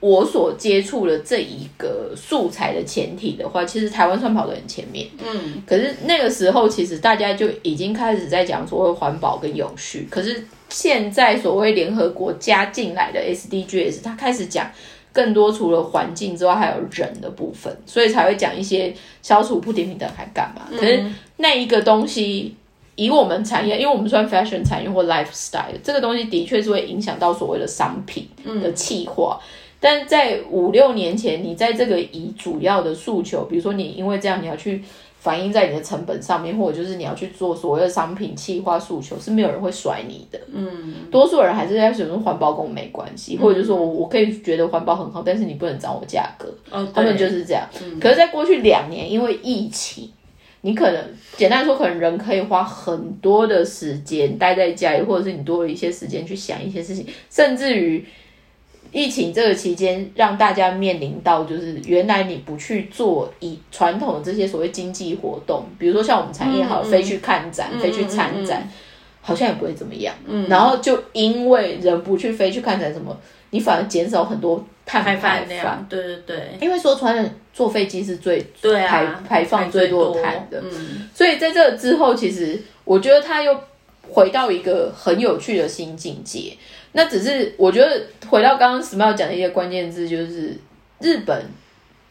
[0.00, 5.08] 我所接触的这一个素材的前提的话，其实台湾算跑得很前面。
[5.18, 10.06] 嗯，可是那个时候其实大家就已经开始在讲所谓环保跟永续。
[10.08, 14.70] 可是现在所谓联合国加进来的 SDGs，它开始讲
[15.18, 20.68] 更多除了环境之外，还有人的部分，所以才会讲一些消除不平等还干嘛？
[20.78, 21.04] 可是
[21.38, 22.54] 那一个东西，
[22.94, 28.28] 以我们产业，因为我们算 fashion 产业或 lifestyle，这个东西的确是会影响到所谓的商品
[28.62, 29.40] 的气化。
[29.80, 34.84] 但在五六年前，你在这个以主要的诉求，比如说你因为这样你要去
[35.20, 40.38] 反映在你的成本上面，或者就是你要去做所谓的商品气化诉求，是没有人会甩你的。
[40.52, 46.48] 嗯，多数人还是在选择环保跟我没关系，或者就是说我我可以觉得环保很好，但是你不能涨我价格。
[46.70, 47.68] 哦，他们就是这样。
[48.00, 50.08] 可是，在过去两年，因为疫情，
[50.60, 51.04] 你可能
[51.36, 58.04] 简单说，可能人可以花很多的时间待在家里，或者是你多了一些时间去想一些事情，甚至于。
[58.90, 68.68] 疫情这个期间，让大家面临到就是原来你不去做以传统的这些所谓经济活动，比如说像我们产业好飞去看展、飞去参展，
[69.20, 70.14] 好像也不会怎么样。
[70.48, 73.14] 然后就因为人不去飞去看展，什么
[73.50, 75.86] 你反而减少很多碳排放。
[75.88, 80.62] 对对对，因为说穿了，坐飞机是最排排放最多碳的。
[80.64, 83.54] 嗯所以在这之后，其实我觉得他又
[84.02, 86.54] 回到一个很有趣的新境界。
[86.92, 90.56] 那只是我觉得回到刚刚 Smile 讲的一个关键字，就是
[91.00, 91.44] 日本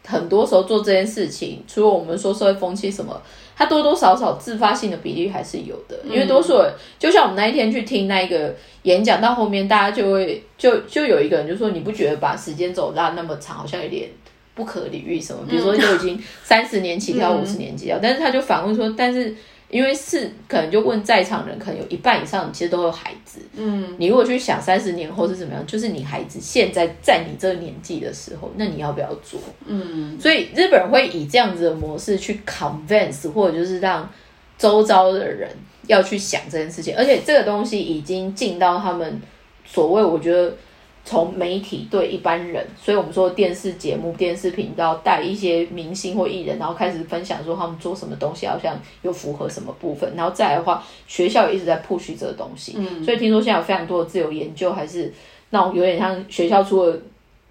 [0.06, 3.20] 很多时候做这件事情，除了我们说社会风气什么，
[3.56, 5.98] 它多多少少自发性的比例还是有的。
[6.04, 14.08] 因为多数人，就像我们那一天去听那一个演讲，到后面大家就会就就有一个人就说，你不觉得把时间走拉那么长，好像有点
[14.54, 15.42] 不可理喻什么？
[15.48, 19.34] 比如说就已经三十年起跳，五十年起跳，但是他就反问说，但是。
[19.70, 23.40] 因为是可能就问在场人，可能有一半以上其实都有孩子。
[23.56, 29.38] 嗯，你如果去想三十年后是怎么样，就是你孩子现在在你这个年纪的时候，那你要不要做？
[29.66, 34.08] 嗯，所以日本人会以这样子的模式去 convince，或者就是让
[34.56, 35.50] 周遭的人
[35.86, 39.20] 要去想这件事情，而且这个东西已经进到他们
[39.64, 40.54] 所谓，我觉得。
[41.04, 50.12] 从媒体对一般人，所以我们说电视节目、电视频道带一些明星或艺人，然后开始分享说他们做什么东西，好像又符合什么部分。
[50.14, 52.74] 然后再来的话，学校也一直在 push 这个东西。
[52.76, 55.10] 嗯，所以听说现在有非常多的自由研究，还是
[55.48, 56.98] 那种有点像学校出了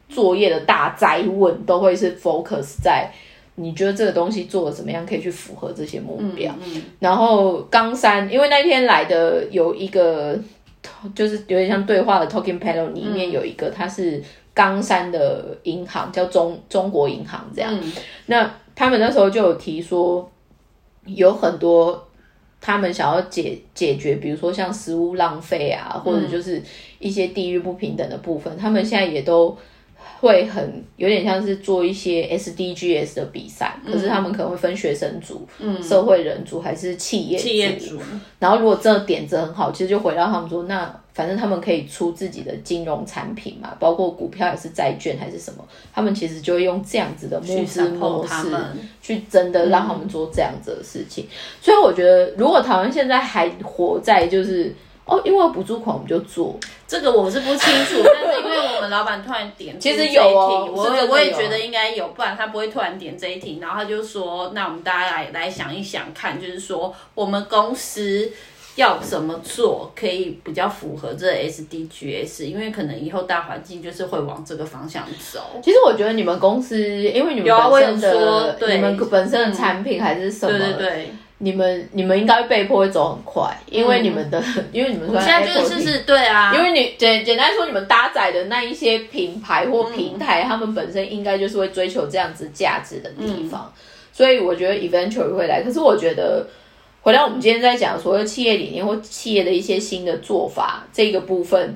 [0.07, 3.11] 作业的大灾问，都会是 focus 在
[3.55, 6.53] 你觉得这个东西做的怎么样，可以去符合这些目标。
[6.63, 10.39] 嗯，然后冈山，因为那天来的有一个。
[11.15, 17.73] 就是有点像对话的 talking panel 里面有一个，它是冈山的银行，叫中中国银行这样。
[18.25, 20.29] 那他们那时候就有提说，
[21.05, 22.07] 有很多
[22.59, 26.61] 他们想要解解决，比如说像食物浪费啊，或者就是
[26.99, 29.57] 一些地域不平等的部分，他们现在也都。
[30.19, 35.47] 会很有点像是做一些 SDGs 的比赛，可是他们可能会分学生组、
[35.81, 37.99] 社会人组还是企业企业组。
[38.39, 48.51] 然后如果真的点子很好，其实就回到他们说，那反正他们可以出自己的金融产品嘛，包括股票还是债券还是什么，他们其实就会用这样子的募资模式
[49.01, 51.27] 去真的让他们做这样子的事情。
[51.61, 54.73] 所以我觉得，如果台湾现在还活在就是。
[55.09, 56.53] 哦，因为补助款我们就做
[56.87, 68.31] 这个，我是不清楚， 但是因为我们老板突然点其实有哦，我我也觉得应该有，不然他不会突然点这一题，然后他就说，那我们大家来来想一想看，就是说我们公司
[68.75, 75.59] 要怎么做可以比较符合这 SDGs，因为可能以后大环境就是会往这个方向走。
[75.61, 80.57] 其实我觉得你们公司，因为你们本身的你们本身的产品还是什么？
[80.57, 81.11] 对对对。
[81.39, 93.71] 你们你们应该被迫会走很快，因为你们的， 因为你们现在就是是对啊，因为你简简单说，你们搭载的那一些品牌或平台，他们本身应该就是会追求这样子价值的地方，
[94.11, 95.61] 所以我觉得 eventually 会来。
[95.61, 96.47] 可是我觉得，
[97.01, 101.75] 回到我们今天在讲所谓企业理念或企业的一些新的做法这个部分，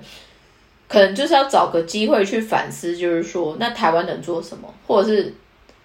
[0.88, 5.36] 可能就是要找个机会去反思，就是说，那台湾能做什么，或者是。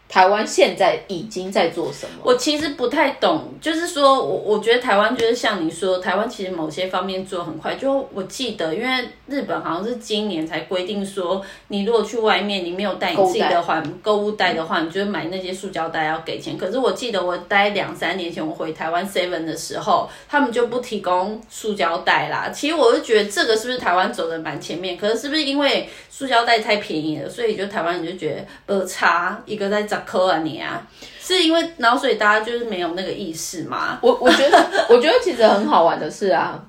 [0.09, 2.23] 台湾现在已经在做什么？
[2.23, 7.75] 我其实不太懂，就是说我我觉得台湾就是像你说，台湾其实某些方面做很快。
[7.75, 16.57] 就我记得，因为日本好像是今年才规定说，你如果去外面你没有带你自己的环购物袋的话，你就买那些塑胶袋要给钱。
[16.57, 22.49] 可是我记得我待两三年前我回台湾 Seven 的时候，他们就不提供塑胶袋啦。
[22.55, 24.97] 其实我就觉得这个是不是台湾走的蛮前面？
[24.97, 30.05] 可是是不是因为塑胶袋太便宜了，所以就台湾人就觉得呃差一个在找找。
[30.07, 30.87] 科啊你啊，
[31.21, 33.99] 是因为然后所以大家就是没有那个意识嘛？
[34.03, 36.63] 我我觉得 我觉得其实很好玩的是啊，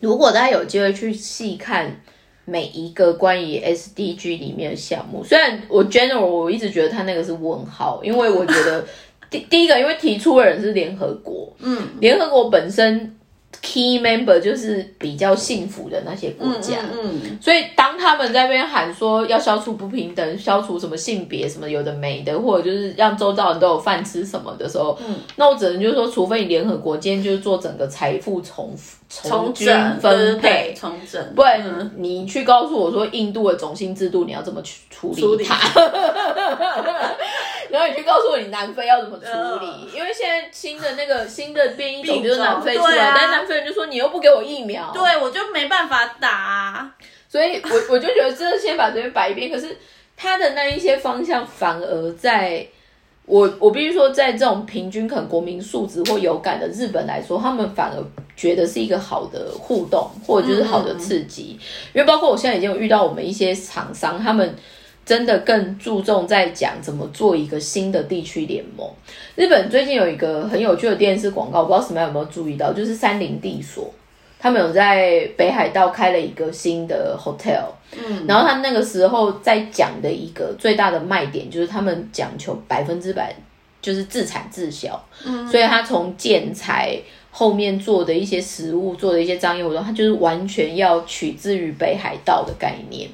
[0.00, 2.00] 如果大家有机会去细看
[2.44, 5.24] 每一个关于 SDG 里面的项目。
[5.24, 8.84] 虽然我 general 我一直觉得他那个是问号，因为我觉得
[9.30, 13.15] 第第一个，因为提出的人是联合国，嗯，联合国本身。
[13.68, 28.72] Key member 就是比较幸福的那些国家，嗯，所以当他们在那边喊说要消除不平等、消除什么性别什么有的没的，或者就是让周遭人都有饭吃什么的时候，嗯，那我只能就是说，除非你联合国今天就是做整个财富重
[29.08, 35.58] 重整分配，重整，不然你去告诉我说印度的种姓制度你要怎么去处理它，
[37.70, 39.24] 然后你去告诉我你南非要怎么处
[39.64, 46.90] 理，因为现在新的那个新的变异种就是南非出来，但南非人就说你又不给我疫苗，对我就没办法打，
[47.28, 49.76] 所以我我就觉得真的先把这边摆一边，可是
[50.16, 52.66] 他的那一些方向反而在。
[53.28, 58.00] 我我必须说，在这种平均可能国民素质或有感的日本来说，他们反而
[58.36, 61.58] 觉得是一个好的互动，或者就是好的刺激。
[61.92, 64.54] 因为包括我现在已经有遇到我们一些厂商，他们
[65.06, 68.86] 真的更注重在讲怎么做一个新的地区联盟。
[69.36, 73.88] 日本最近有一个很有趣的电视广告，不知道什么有没有注意到，就是三菱地所。
[74.38, 77.64] 他们有在北海道开了一个新的 hotel，
[77.96, 83.34] 嗯，然后他那个时候在讲的一个最大的卖点就是他们讲求百分之百
[83.80, 87.00] 就是自产自销，嗯，所以他从建材
[87.30, 93.08] 后面做的一些食物做的一些商业活动，他就是完全要取自于北海道的概念。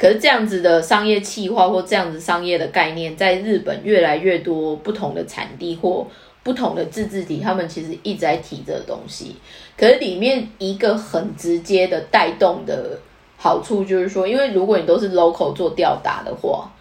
[0.00, 6.06] 可是这样子的商业企划或这样子商业的概念，在日本越来越多不同的产地或。
[6.42, 9.36] 不同的自治体，他们其实一直在提这个东西。
[9.76, 12.98] 可是里面一个很直接的带动的
[13.36, 16.72] 好处，就是说，因为如果你都是 local 做吊打的话，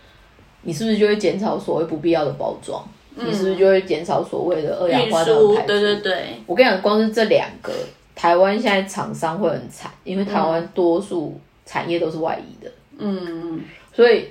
[0.62, 2.82] 你是不是就会减少所谓不必要的包装？
[3.16, 6.28] 你是不是就会减少所谓的二氧化碳排对对对。
[6.46, 7.74] 我跟你讲，光是这两个，
[8.16, 12.70] 台湾现在厂商会很惨，因为台湾多数产业都是外移的。
[12.70, 12.79] 嗯。
[13.94, 14.28] 所以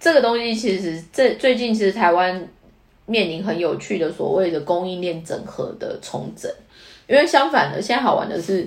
[0.00, 2.48] 这个东西其实这最近其实台湾。
[3.04, 6.50] 面临很有趣的所谓的供应链整合的重整，
[7.08, 8.66] 因为相反的，现在好玩的是，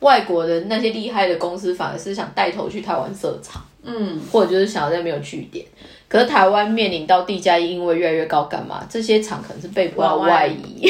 [0.00, 5.66] 外国的那些厉害的公司反而是想带头去台湾设厂，嗯，或者就是想要在没有据点，
[6.08, 8.84] 可是台湾面临到地价因为越来越高，干嘛？
[8.90, 10.88] 这些厂可能是被迫要外移，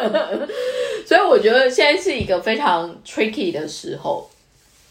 [1.06, 4.28] 所以我觉得现在是一个非常 tricky 的时候，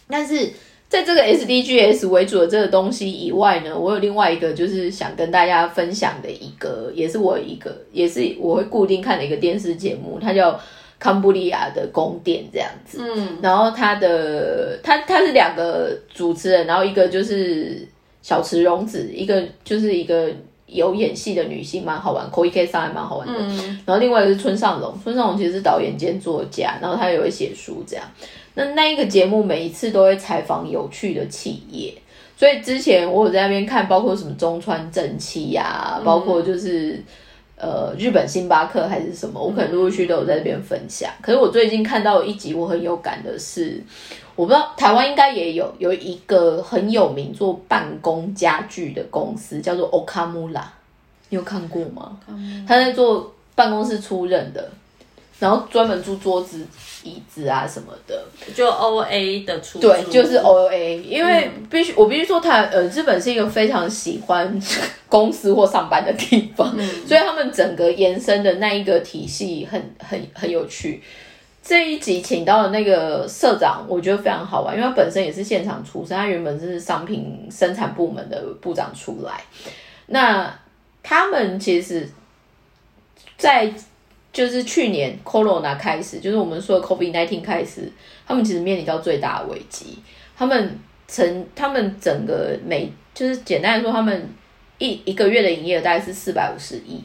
[0.08, 0.54] 但是。
[0.88, 10.58] 在这个 SDGs 为主的这个东西以外呢，我有另外一个就是想跟大家分享的一个，也是我一个，也是我会固定看的一个电视节目，它叫
[11.00, 13.00] 康布利亚的宫殿这样子。
[13.02, 17.86] 嗯，然后它的它它是两个主持人，然后一个就是
[18.22, 20.30] 小池荣子，一个就是一个
[20.68, 23.34] 有演戏的女性，蛮好玩，Koi K 上还蛮好玩的。
[23.38, 28.06] 嗯，然后另外一个是村上隆，村上隆其实是导演兼作家，然后他也会写书这样。
[28.56, 31.94] 那那一个节目每一次都会采访有趣的企业，
[32.38, 37.04] 所以之前我有在那边看，包括什么中川正气呀，包括就是
[37.58, 41.12] 呃日本星巴克还是什么，我可能陆陆续都有在那边分享。
[41.22, 43.84] 可是我最近看到一集我很有感的是，
[44.36, 50.64] 我不知道台湾应该也有有一个很有名做办公家具的公司叫做 Okamura，
[51.30, 52.18] 你有看过吗？
[52.66, 54.72] 他在做办公室出任的。
[55.38, 56.66] 然后专门租桌子、
[57.06, 58.26] 椅子啊什么的，
[58.56, 64.60] 就 O A 的出对，就是 O A，因为必须我必须说，他呃，日本是一个非常喜欢
[65.08, 66.76] 公司或上班的地方，
[67.08, 71.02] 所以他们整个延伸的那一个体系很很很有趣。
[71.64, 79.44] 这一集请到的那个社长，我觉得非常好玩，因为他本身也是现场出身，他原本是商品生产部门的部长出来。
[80.08, 80.54] 那
[81.02, 82.08] 他们其实，
[83.38, 83.74] 在
[84.36, 87.90] 就是去年 Corona 开始，就是我们说的 COVID nineteen 开始，
[88.28, 89.98] 他们其实面临到最大的危机。
[90.38, 90.78] 他们
[91.08, 94.30] 成，他们整个每就是简单来说，他们
[94.78, 97.02] 一一个月的营业额大概是四百五十亿，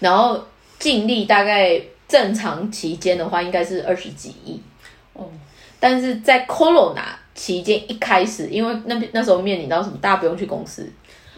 [0.00, 0.42] 然后
[0.78, 4.58] 净利大概正常期间的话，应该是二十几亿。
[5.12, 5.28] 哦，
[5.78, 7.04] 但是在 Corona
[7.34, 10.90] 期间一开始，因为那那时候面临到什么，大家不用去公司。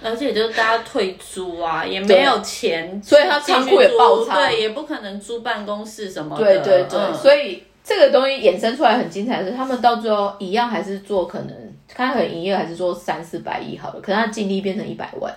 [0.05, 6.45] 而且就是大家退租啊，也没有钱，所以他仓库也爆仓，对，也不可能租办公室什么的。
[6.45, 11.57] 对对对，所以这个东西衍生出来很精彩的是，他们到最后一样还是做可能，
[11.89, 15.35] 看很营业还是做三四百亿好了，可是他净利变成一百万。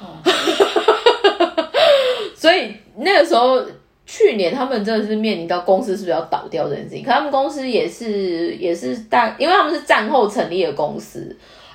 [2.36, 3.62] 所以那个时候，
[4.04, 11.34] 去年他们真的是面临到公司是不是要倒掉这件事情，可他们公司也是也是大，因为他们是战后成立的公司。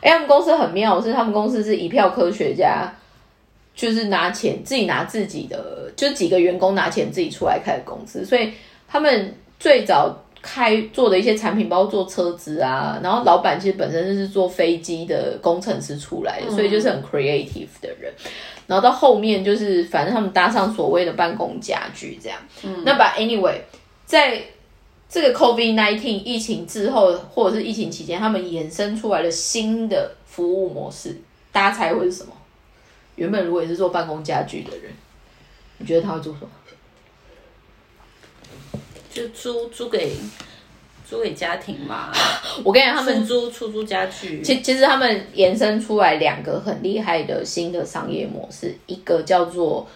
[0.09, 2.91] 他们公司很妙，是他们公司是一票科学家，
[3.75, 8.51] 就是拿钱自己拿自己的，就几个员工拿钱自己出来开的公司，所以
[8.87, 18.13] 他们最早开做的一些产品，包括做车子啊，然后老板其实本身就是做飞机的工程师出来的，所以就是很 creative 的人。
[18.67, 22.37] 然后到后面就是，反正他们搭上所谓的办公家具这样。
[22.63, 23.57] 嗯，那把 anyway，
[24.05, 24.41] 在
[25.15, 31.15] 这个 COVID nineteen 疫情之后，或者是疫情期间，他们衍生出来的新的服务模式，
[31.53, 32.33] 大家猜会是什么？
[33.15, 34.91] 原本如果也是做办公家具的人，
[35.77, 36.49] 你觉得他会做什么？
[39.09, 40.17] 就租租给
[41.09, 42.11] 租给家庭嘛。
[42.65, 44.41] 我跟你讲，他们租出租家具。
[44.41, 49.87] 其其实他们延伸出来两个很厉害的新的商业模式，一个叫做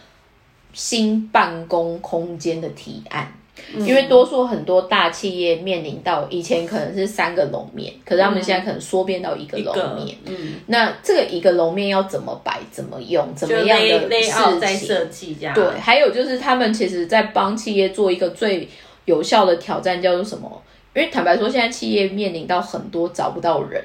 [0.71, 3.33] 新办公空间的提案。
[3.77, 10.17] 因为多数很多大企业面临到以前可能是三个楼面，可是他们现在可能缩变到一个楼面。
[10.25, 15.53] 嗯，那这个一个楼面要怎么摆、怎么用、怎么样的事情设计这样？
[15.53, 18.67] 对，还有就是他们其实在帮企业做一个最
[19.05, 20.61] 有效的挑战，叫做什么？
[20.95, 23.83] 因为坦白说，现在企业面临到很多找不到人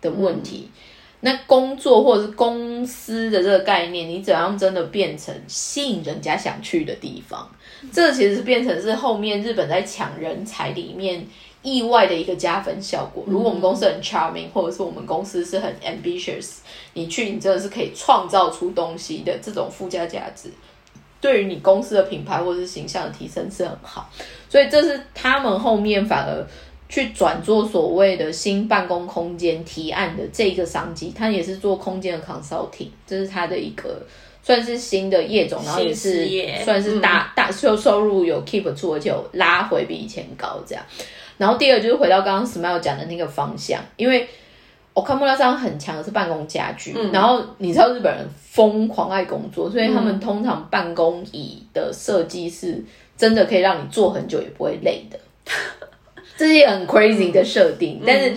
[0.00, 0.68] 的问题。
[1.24, 7.48] 那工作或者是公司的这个概念，你怎样真的变成吸引人家想去的地方？
[7.90, 11.26] 这其实是变成是后面日本在抢人才里面
[11.62, 13.24] 意外的一个加分效果。
[13.26, 16.58] 如果我们公司很 charming，或者是我们公司是很 ambitious，
[16.94, 20.50] 你去你真的是可以创造出东西的这种附加价值，
[21.20, 24.08] 对于你公司的品牌或者是形象的提升是很好。
[24.48, 26.46] 所以这是他们后面反而
[26.88, 34.00] 去转做所谓的新办公空间提案的这个商机，他也是做空间的 consulting，这是他的一个。
[34.42, 36.28] 算是新的业种，然后也是
[36.64, 40.84] 算是大大收收入有 keep 住，而且有拉回比以前高这样。
[41.38, 44.28] 然后第二就是回到刚刚 Smile 讲的那个方向，因为
[44.94, 52.84] 我看木拉商很强的是办公家具，然后你知道日本人疯狂爱工作，所以他们通常办公椅的设计是
[53.16, 55.18] 真的可以让你坐很久也不会累的，
[56.36, 58.02] 这是很 crazy 的设定。
[58.06, 58.34] 但是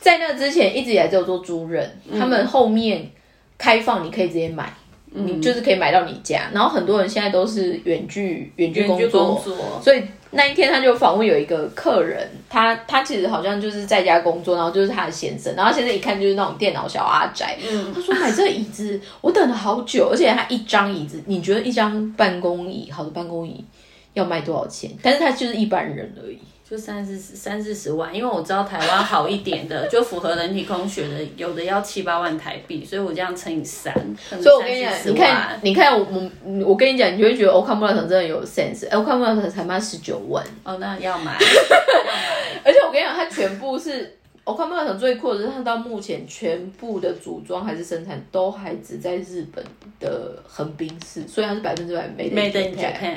[0.00, 3.10] 在那之前一直以来只有做租人，他们后面
[3.58, 4.72] 开放你可以直接买。
[5.16, 9.42] 你就是可以买到你家，然后很多人现在都是远距远距工作，
[9.82, 17.56] 所以那一天他就访问有一个客人，他他其实好像就是在家工作，然后就是他的先生，然后现在一看就是那种电脑小阿宅，
[17.94, 23.64] 他说买这椅子我等了好久，而且他一张椅子，你觉得一张办公椅好的办公椅
[24.12, 24.90] 要卖多少钱？
[25.02, 26.38] 但是他就是一般人而已。
[26.68, 33.94] 就三四十三四十万，因为我知道台湾好一点的， 就符合人体工学的，有的要七八万台币，所以我这样乘以三。
[34.42, 36.30] 所以我跟你讲，你看，你看我我
[36.66, 38.90] 我跟你讲，你就会觉得欧康莫拉城真的有 sense。
[38.90, 41.36] 欧康莫拉城才卖十九万，哦，那要买。
[42.64, 44.15] 而且我跟你讲，它全部是
[44.46, 49.64] 欧康莫拉城最酷的是，它到目前全部的组装还是生产都还只在日本
[49.98, 53.16] 的横滨市，所以它是百分之百 made in Japan。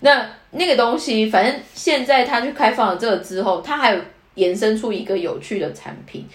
[0.00, 4.00] 那那个东西，反正现在它去开放了这个之后，它还有
[4.36, 6.26] 延伸出一个有趣的产品。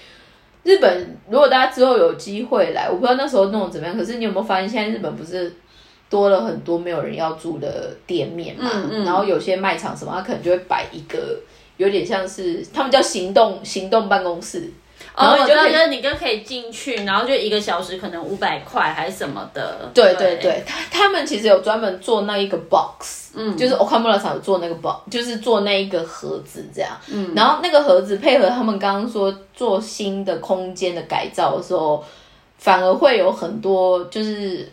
[0.63, 5.51] 日本如果大家之后有机会来，我不知道那时候弄怎么样，可是你有没有发现，现在日本不是
[6.11, 8.69] 多了很多没有人要住的店面嘛？
[8.71, 9.03] 嗯嗯。
[9.03, 11.39] 然后有些卖场什么，他可能就会摆一个
[11.77, 14.69] 有点像是他们叫行动行动办公室。
[15.15, 19.89] 然后你就你就可以进去，然后就一个小时可能五百块还是什么的。
[19.91, 26.91] 对对对，他他们其实有专门做那一个 box，嗯，就是 Okamura 厂做那个 box，就是做那一个盒子这样。
[27.11, 32.03] 嗯，然后那个盒子配合他们刚刚说做新的空间的改造的时候，
[32.59, 34.71] 反而会有很多，就是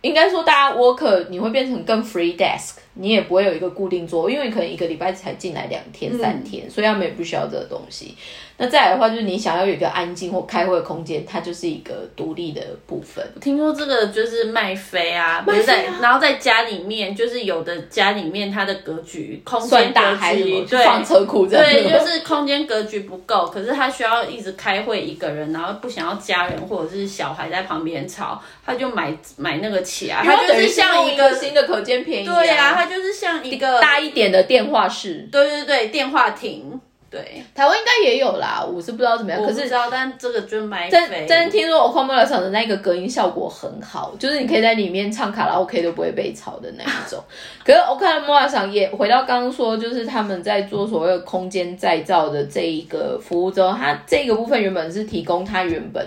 [0.00, 8.14] 应该说大家 worker 你会变成更 free desk，你也不会有一个固定桌，因为可能一个礼拜才进来两天三天，所以他们也不需要这个东西。
[8.58, 13.22] 那再来的话，就是你想要有一个安静或开会的空间，它就是一个独立的部分。
[13.40, 20.00] 听说这个就是卖飞啊，卖飞啊，然后在家里面，就是有的家里面它的格局空间格
[20.32, 36.80] 局，对，放车库这样，对，就是空间格局不够，可是他需要一直开会一个人，然后不想要家人或者是小孩在旁边吵，他就买买那个起来，它就是像一个新的可见便宜，对呀，它就是像一个大一点的电话室，对对对，电话亭。
[37.16, 39.42] 对，台湾应该也有啦，我是不知道怎么样。
[39.42, 47.18] 可是知道，但这个就买但但听说 m o r a 厂的那个隔音效果很好，就是你可以在里面唱卡拉 OK 都不会被吵的那一种。
[47.64, 56.06] 可是 o m o r a 厂也回到刚刚说，就是他们在做所谓的空间再造的这一个服务之后，它这个部分原本是提供它原本。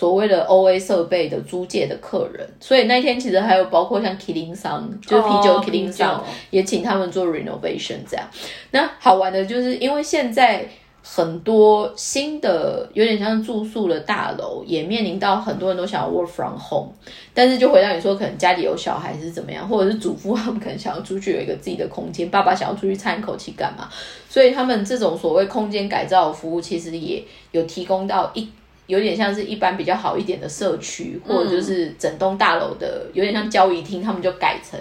[0.00, 8.26] 所谓的 O A 设备的租借的客人，所以那天其实还有包括像 Killing 商，就是啤酒 Killing 商，也请他们做 renovation 这样。
[8.70, 10.66] 那好玩的就是，因为现在
[11.02, 16.88] 很多新的有点像住宿的大楼，也面临到很多人都想要 work from home，
[17.34, 23.86] 但是就回到你说，可能家里有小孩是怎么样，或者是祖父他们可能想要出去有一个自己的空间，爸爸想要出去叹一口气干嘛？
[24.30, 28.48] 所以他们这种所谓空间改造服务，其实也有提供到一
[28.90, 34.78] 有点像是一般比较好一点的社区，或者就是整栋大楼的有点像交易厅，他们就改成。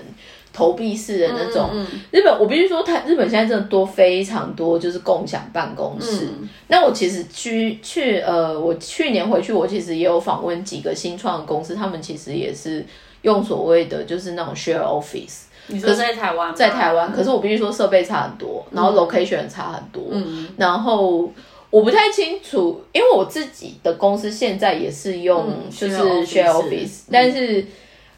[0.51, 1.69] 投币式的那种，
[2.11, 6.27] 日本我必须说，它日本现在真的多非常多，就是共享办公室。
[6.67, 12.83] 那我其实去去呃，我去年回去，我其实也有访问几个新创公司，他们其实也是
[13.21, 15.43] 用所谓的就是那种 share office。
[15.67, 16.53] 你说在台湾？
[16.53, 20.05] 在台湾，可是我必须说设备差很多，然后 location 差很多。
[20.11, 21.31] 嗯，然后
[21.69, 27.65] 我不太清楚，因为我自己的公司现在也是用就是 share office，但是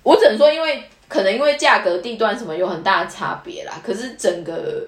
[0.04, 0.84] 我只能说因为。
[1.12, 4.82] 可能因为价格、地段什么有很大的差别啦，可是整个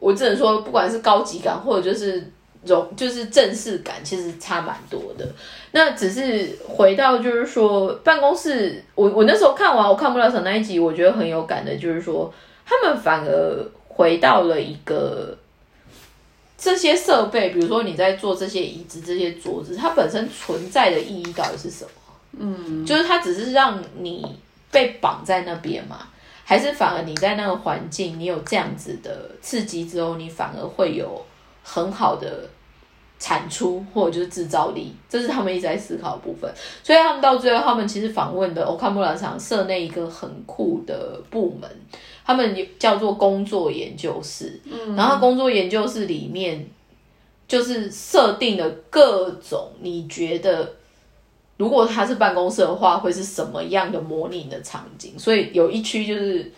[0.00, 2.24] 我只能说，不管是高级感或者就是
[2.64, 5.28] 容，就是正式感，其实差蛮多的。
[5.72, 12.32] 那只是回到就是说，办公室，我我那时候看完我看不了什那一集，我觉得很有感的，就是说
[12.64, 15.36] 他们反而回到了一个
[16.58, 21.90] 这些设备，比如说你在做这些椅子、这些桌子，它本身存在的意义到底是什么？
[22.38, 24.24] 嗯，就是它只是让你。
[24.68, 26.08] 被绑在那边嘛？
[26.44, 31.24] 还是反而你在那个环境，你有这样子的刺激之后，你反而会有
[31.62, 32.46] 很好的
[33.18, 36.52] 产出，或者就是制造力，这是他们一直在思考的部分。
[36.82, 41.70] 所以他们到最后，他们其实访问的欧卡穆拉厂设内一个很酷的部门，
[42.26, 44.60] 他们叫做工作研究室。
[44.64, 46.68] 嗯，然后工作研究室里面
[47.46, 50.74] 就是设定了各种你觉得。
[51.58, 55.18] 如果他是办公室的话，会是什么样的模拟的场景？
[55.18, 56.52] 所以有一区就是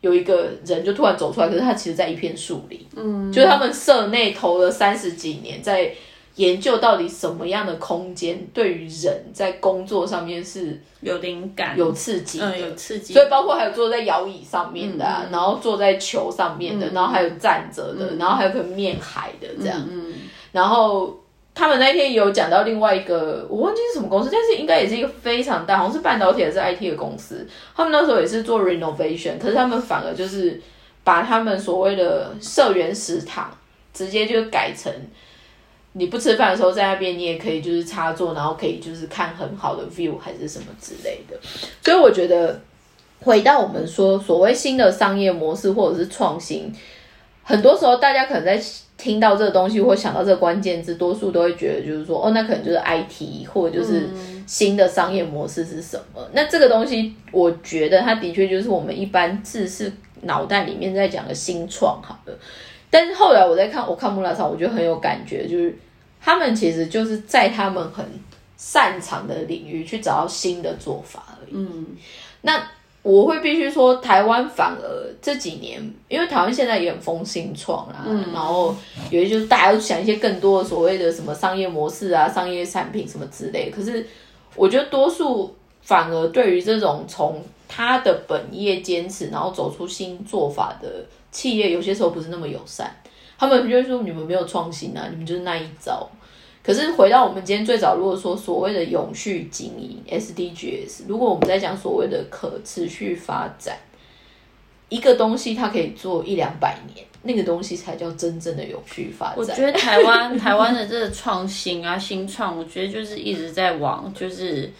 [0.00, 2.80] 有一个人就突然走出来，可是他其实在一片树林。
[2.94, 5.92] 嗯，就是他们社内投了三十几年，在
[6.36, 13.12] 研究到底什么样的空间对于人在工作上面是有灵感、有刺激、嗯，有刺激。
[13.12, 19.80] 所以包括还有坐在摇椅上面的，然后坐在球上面的，然后还有站着的，然后还有可能面海的这样。
[19.90, 20.12] 嗯，
[20.52, 21.18] 然后。
[21.56, 27.46] 他们那天有讲到另外一个，我忘记是什么公司，但是应该也是一个非常大，好像是半导体还是 IT 的公司。
[27.76, 30.60] 他们那时候也是做 renovation，可是他们反而就是
[31.04, 33.56] 把他们所谓的社员食堂
[33.92, 34.92] 直接就改成，
[35.94, 41.36] 你不吃饭的时候在那边，你也可以就是插座，然后可以就是看很好的 view 还是什么之类的。
[41.82, 42.60] 所以我觉得
[43.20, 46.72] 回到我们说所谓新的商业模式或者是创新，
[47.42, 48.62] 很多时候大家可能在。
[48.96, 54.08] 听到这个东西或想到这个关键字，多数都会觉得就是说，哦，那可能就是 IT 或者就是
[54.46, 56.24] 新的商业模式是什么？
[56.32, 59.92] 那这个东西，我觉得它的确就是我们一般知识
[60.22, 62.38] 脑袋里面在讲的新创，好了。
[62.88, 65.76] 但是后来我在看，我看木拉草，我觉得很有感觉，就是
[66.24, 68.04] 他们其实就是在他们很
[68.56, 71.52] 擅长的领域去找到新的做法而已。
[71.52, 71.86] 嗯，
[72.40, 72.66] 那。
[73.04, 78.02] 我会必须说，台湾反而这几年，因为台湾现在也很风新创啦，
[78.32, 78.74] 然后
[79.10, 83.70] 有些就是大家都想一些更多的所谓的什么商业模式啊、商业产品什么之类。
[83.70, 84.06] 可是
[84.56, 92.90] 我觉得多数反而对于这种从他的本业坚持，然后走出新做法的企业，有些时候不是那么友善。
[93.38, 96.08] 他们就会说：“你们没有创新啊，你们就是那一招。”
[96.62, 103.76] 可是回到我们今天最早，如果说所谓的永续经营 SDGs，如果我们在讲所谓的可持续发展，
[104.88, 109.34] 一个东西它可以做一两百年，那个东西才叫真正的永续发展。
[109.36, 114.72] 我觉得台湾台湾的这个创新啊、 新创，我觉得就是一直在往就是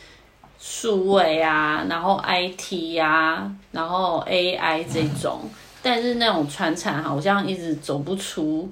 [0.59, 5.41] 数位啊，然后 IT 呀，然后 AI 这种，
[5.85, 8.69] 但是那种传产好像一直走不出。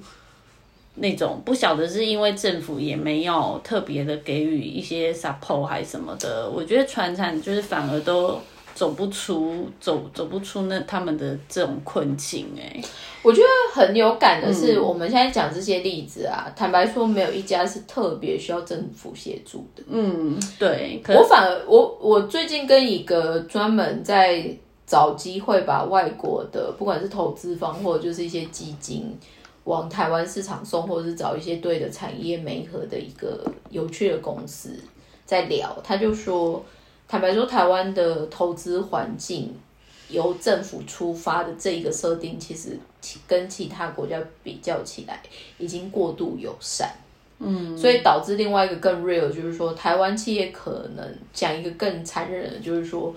[0.95, 8.39] 那种不晓得是因为政府也没有特别的给予一些 support 还是什么的，我觉得船产就是反而都
[8.75, 12.79] 走不出走走不出那他们的这种困境哎。
[13.23, 19.81] 我觉得很有感的是，我们现在讲这些例子啊，坦白说没有一家是特别需要政府协助的。
[19.87, 21.01] 嗯，对。
[21.07, 24.45] 我反而我我最近跟一个专门在
[24.85, 29.17] 找机会把外国的不管是投资方或者就是一些基金。
[29.65, 34.77] 往台湾市场送，或者是找一些对的产业媒合的一个有趣的公司
[35.25, 36.61] 在聊，他就说，
[37.07, 39.55] 坦白说，台湾的投资环境
[40.09, 42.77] 由政府出发的这一个设定，其实
[43.25, 45.21] 跟其他国家比较起来，
[45.57, 46.93] 已经过度友善，
[47.39, 53.15] 嗯，所以导致另外一个更 real，就是说，台湾企业可能讲一个更残忍的，就是说，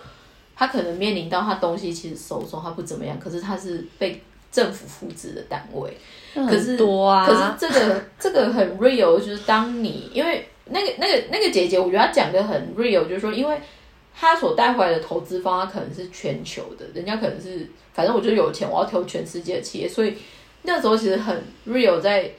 [0.57, 4.21] 他可能面临到他东西其实收收，他不怎么样，可是他是被。
[4.49, 5.95] 政府扶植的单位。
[6.33, 13.61] 可是多啊，可是这个 这个很 real，就是当你因为那个那个那个姐姐，我觉得她讲的很 real，就是说，因为
[14.15, 20.17] 她所带回来的投资方，她可能是全球的，人家可能是反正我就有钱，我要投全世界的企业，所以
[20.63, 22.31] 那时候其实很 real，在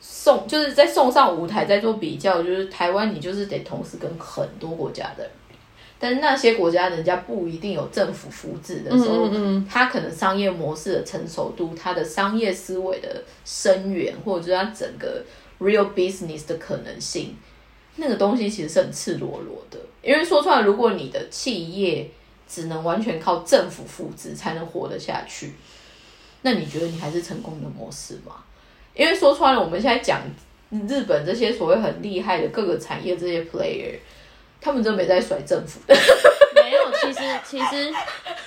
[0.00, 5.28] 送就是在送上舞台，在做比较，就是台湾你就是得同时跟很多国家的。
[6.00, 9.28] 但是那些国家人家不一定有政府扶持的时候，
[9.68, 15.24] 他可能商业模式的成熟度，他的商业思维的深远，或者是他整个
[15.58, 17.36] real business 的可能性，
[17.96, 19.78] 那个东西其实是很赤裸裸的。
[20.00, 22.08] 因为说出来，如果你的企业
[22.46, 25.54] 只能完全靠政府扶持才能活得下去，
[26.42, 28.36] 那你觉得你还是成功的模式吗？
[28.94, 30.22] 因为说穿了，我们现在讲
[30.70, 33.98] 日本这些所谓很厉害的各个产业这些 player。
[34.60, 35.94] 他们真没在甩政府的，
[36.54, 37.94] 没有，其实其实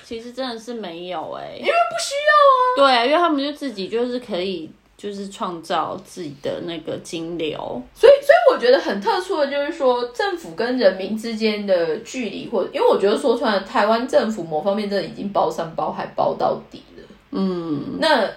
[0.04, 7.58] 其实真的是没有哎，因为不需要啊，对，因为他们就自己就是可以就是创造自己的那个金流，
[7.96, 18.30] 所以所以我觉得很特殊的就是说政府跟人民之间的距离，或因为我觉得说穿了，台湾政府某方面真的已经包山包海包到底了，嗯，那。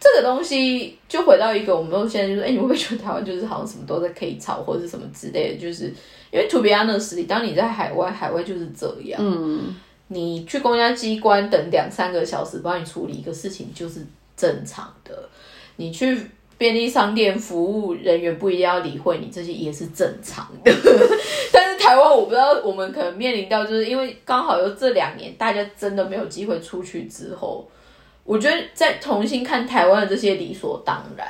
[0.00, 5.58] 这个东西就回到一个，我们现在就说，哎，你会不会觉得台湾就是好像什么都在可以炒或者是什么之类的？
[5.58, 5.90] 就是
[6.34, 9.20] 因为 to be honest，当你在海外，海外就是这样。
[9.22, 9.72] 嗯，
[10.08, 14.04] 你去公家机关等两三个小时帮你处理一个事情就是
[14.36, 15.16] 正常的。
[15.76, 16.20] 你去
[16.58, 20.72] 便利商店，服务人员不一定要理会你，这些也是正常的。
[21.52, 27.70] 但是台湾，我不知道我们可能面临到，就是因为刚好有这两年大家真的没有机会出去之后。
[28.24, 31.28] 我觉得再重新看台湾的这些理所当然，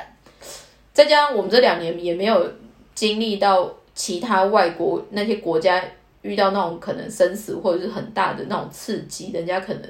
[0.94, 2.50] 再加上我们这两年也没有
[2.94, 5.82] 经历到其他外国那些国家
[6.22, 9.82] 遇到那种可能生死或者是很大的那种刺激，人家可能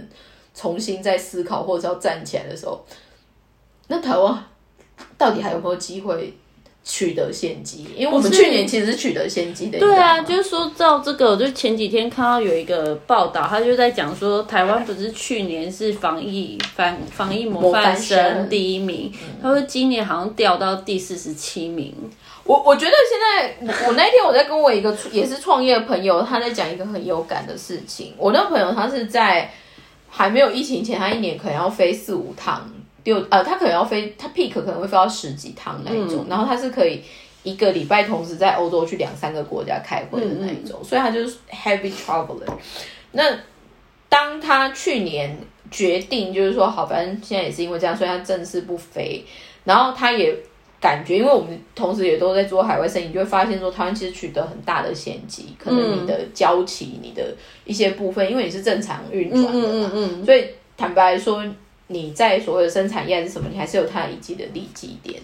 [0.55, 2.84] 重新在思考或者要站起来的时候，
[3.88, 4.44] 那台湾
[5.16, 6.34] 到底还有没有机会？
[6.86, 9.78] 取得先机，因为我们去年其实是取得先机的。
[9.78, 21.94] 对啊，就是说照这个，就前几天看到有一个报道，他就在讲说，台湾不是去年是防疫防防疫模范生第一名，他说今年好像掉到第四十七名。
[22.45, 28.14] 我我觉得现在，我我那天我在跟我一个也是创业的朋友，他在讲一个很有感的事情。
[28.18, 29.51] 我那个朋友他是在
[30.09, 32.70] 还没有疫情前，他一年可能要飞四五趟。
[33.05, 37.03] 六呃，他可能要飞，他 peak 可能会飞到十几趟那一种，然后他是可以
[37.42, 42.51] 一个礼拜同时在欧洲去两三个国家开会的那一种，所以他就是 heavy traveler。
[43.12, 43.24] 那
[44.09, 45.38] 当他去年
[45.70, 49.22] 决定就是说好，反正现在也是因为这样，所以他正式不飞。
[49.64, 50.34] 然后他也
[50.85, 59.91] 感觉，因为我们同时也都在做海外生意，就会发现说台湾其实取得很大的先机，可能你的交期、你的一些部分，因为你是正常运转的嘛，
[60.22, 60.45] 所以
[60.76, 61.43] 坦白说。
[61.87, 63.47] 你在所谓的生产业是什么？
[63.53, 65.20] 你还是有它一定的利基点。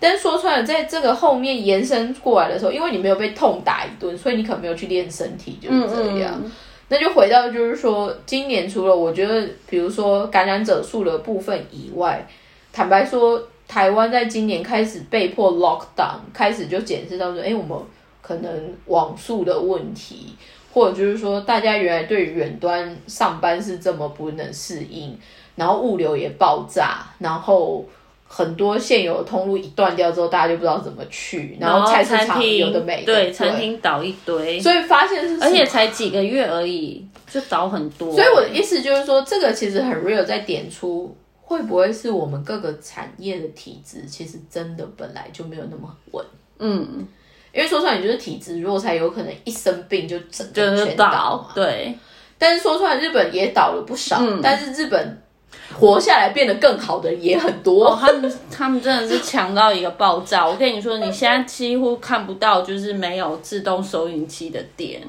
[0.00, 6.42] 但是说出来，在这个后面延伸过来的时候，因为你没有被痛打一顿，所以你可能没有去练身体，就是这样。
[6.88, 12.26] 那就回到就是说，今年除了我觉得，比如说感染者数的部分以外，
[12.72, 17.78] 坦白说，台湾在今年开始被迫 lock down，开始就检视到说，哎，我们
[18.22, 20.34] 可能网速的问题，
[20.72, 25.16] 或者就是说，大家原来对远端上班是这么不能适应。
[25.54, 27.84] 然后物流也爆炸，然后
[28.28, 31.58] 很多现有的通路一断掉之后，大家就不知道怎么去。
[31.60, 38.12] 然后菜市场有的没对，餐厅倒一堆，所以发现是，而且才几个月而已，就倒很多。
[38.12, 41.12] 所以我的意思就是说，这个其实很 real，在点出
[41.48, 46.22] 会不会是我们各个产业的体质，其实真的本来就没有那么稳。
[46.58, 47.06] 嗯，
[47.54, 51.50] 因为说出来，你就是体质弱，才有可能一生病就整个全倒。
[51.54, 51.96] 对，
[52.36, 55.22] 但是说出来，日本也倒了不少，但是日本。
[55.78, 60.46] 活下来变得更好的也很多，他们他们真的是强到一个爆炸。
[60.46, 65.02] 我跟你说，你现在几乎看不到就是没有自动收银机的店，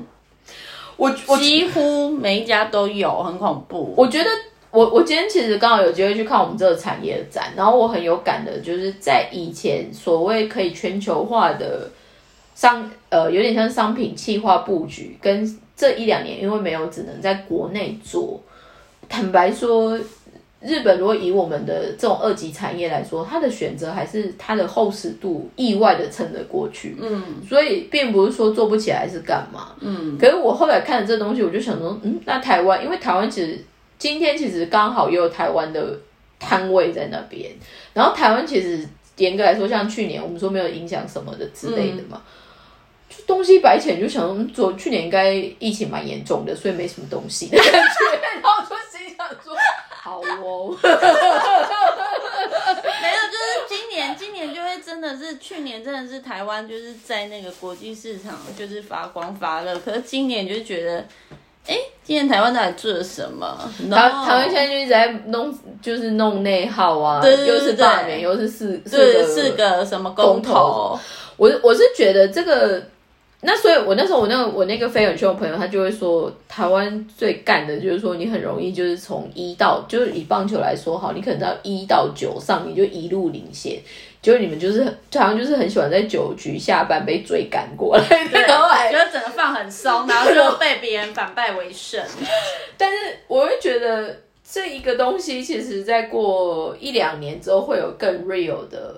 [0.98, 3.94] 我我几乎每一家都有，很恐怖。
[3.96, 4.30] 我觉得
[4.72, 11.90] 我我今天其实刚好有机会去看我们这个产业的展，然后我很有感的，就是在以前所谓可以全球化的
[12.56, 18.42] 商呃，有点像商品企划布局，跟这一两年因为没有只能在国内做，
[19.08, 20.00] 坦白说。
[20.62, 26.98] 日本如果以我们的这种二级产业来说，它的选择还是它的厚实度意外的撑得过去。
[27.00, 29.70] 嗯，所以并不是说做不起来是干嘛。
[29.80, 33.58] 嗯，可是我后来看了这东西，我就想说，嗯，那台湾，因为台湾其实
[34.00, 36.00] 今天其实刚好又有台湾的
[36.40, 37.52] 摊位在那边，
[37.94, 38.88] 然后台湾其实
[39.18, 42.22] 严格来说，像去年我们说没有影响什么的之类的嘛，
[43.28, 47.50] 东西摆起就想说，去年应该疫情蛮严重的，所以没什么东西。
[47.52, 47.62] 然
[48.44, 49.54] 后就心想说，
[49.90, 50.96] 好哦， 没有，
[53.28, 61.06] 就是今年，今年就会真的是去年真的是台湾就是在那个国际市场就是发光发热，可是今年就觉得。
[61.70, 63.58] 哎，今年台湾到底做了什么？
[63.92, 70.98] 台台湾现在就一直在弄，就是弄内耗啊，对对又是罢免，又是四四四个什么公投，
[71.38, 72.82] 我我是觉得这个。
[73.42, 83.80] 那所以，我那时候我那个我那个飞远圈的朋友，他就会说，台湾最干的就是说，你很容易就是从一到，就是以棒球来说好，你可能到一到九上，你就一路领先，
[84.22, 88.04] 就是你们就是好像就是很喜欢在酒局下班被追赶过来，
[88.48, 92.04] 然后觉得整个放很松，然后就被别人反败为胜。
[92.78, 92.98] 但是
[93.28, 98.96] 我会觉得这一个东西，其实在过一两年之后，会有更 real 的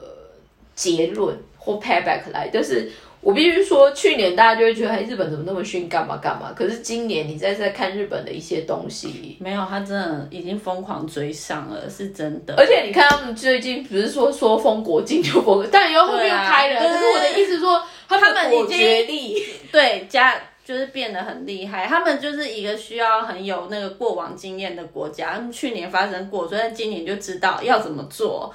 [0.76, 2.91] 结论或 payback 来，但是。
[3.22, 6.51] 我必须说，去年大家就会觉得，哎，日本怎么那么逊，干嘛干嘛？
[6.55, 12.55] 可是今年你再再看日本的一些东西，没有，他真的已经疯狂追上了，是真的。
[12.57, 16.82] 而且你看他们最近不是说说封国境就封，但又后面又开了。
[16.82, 21.86] 可是我的意思说，他们已经对加就是变得很厉害。
[21.86, 25.34] 他们就是一个需要很有那个过往经验的国家。
[25.36, 28.51] 他们去年发生过，所以今年就知道要怎么做，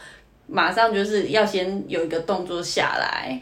[0.49, 3.41] 马上就是要先有一个动作下来。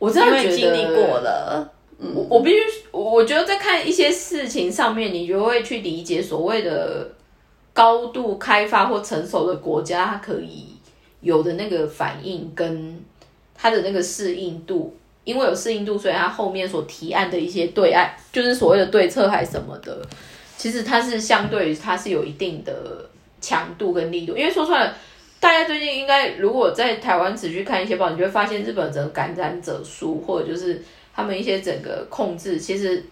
[0.00, 2.56] 我真的觉得经历过了，我我必须，
[2.90, 7.06] 我觉得在看一些事情上面，你就会去理解所谓的
[7.74, 10.68] 高度开发或成熟的国家，它可以
[11.20, 12.98] 有的那个反应跟
[13.54, 20.00] 它的那个适应度，因为有适应度，所以它后面所提案的一些对案，就是所谓的对策还是什么的，
[20.56, 22.72] 其实它是相对于它是有一定的
[23.38, 24.94] 强度跟力度，因为说出来。
[25.40, 30.80] 大家最近应该，如果在台湾持续看一些报，你就会发现日本整个感染者数，或者就是
[31.14, 33.02] 他们一些整个控制，其实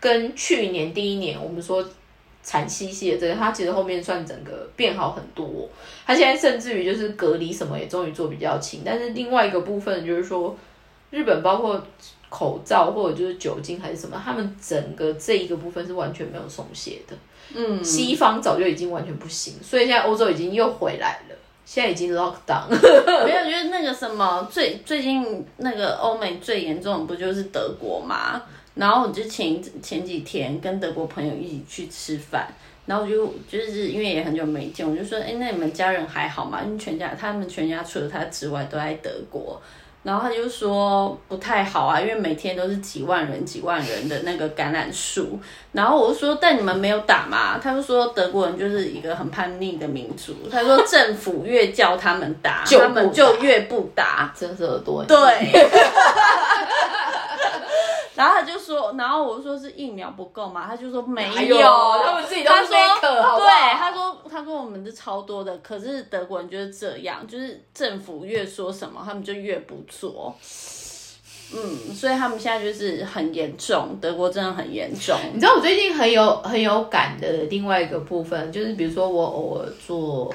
[0.00, 1.86] 跟去年第一年我们说
[2.42, 5.68] 惨兮兮的这个，它其实后面算整个变好很多。
[6.06, 10.56] 它现在甚至于就是隔离什么也终于做比较轻，但是另外一个部分就是说，
[11.10, 11.86] 日本包括
[12.30, 17.14] 口罩或者就是酒精还是什么，他们整个这一个部分是完全没有松懈的。
[17.54, 21.35] 嗯，西方早就已经完全不行，所以现在欧洲已经又回来了。
[21.66, 28.40] 现在已经 lock down，没有，就是那个什么最最近那个欧美最严重的不就是德国嘛？
[28.76, 32.46] 然后我就前前几天跟德国朋友一起去吃饭，
[32.86, 36.62] 然后我就就是因为也很久没见，我就说，哎，那你们家人还好吗？
[36.64, 39.60] 因为全家他们全家除了他之外都在德国。
[40.06, 45.36] 然后他就说不太好啊，因为每天都是几万人、几万人的那个感染数。
[45.72, 47.58] 然后我就说，但你们没有打吗？
[47.60, 50.32] 他就说德国人就是一个很叛逆的民族。
[50.48, 55.04] 他说政府越叫他们打，他们就越不打，真是耳朵。
[55.04, 55.16] 对。
[58.16, 61.58] 然后他就说，然后我说是疫苗不够嘛，他就说没有，
[62.02, 70.34] 他们自己都说对，他说他说我们是超多的，可是德国人就是这样，就是政府越说什么，他们就越不做。
[71.54, 75.14] 嗯，所以他们现在就是很严重，德国真的很严重。
[75.34, 80.34] 你知道我最近很有很有感的另外一个部分，就是比如说我偶尔坐，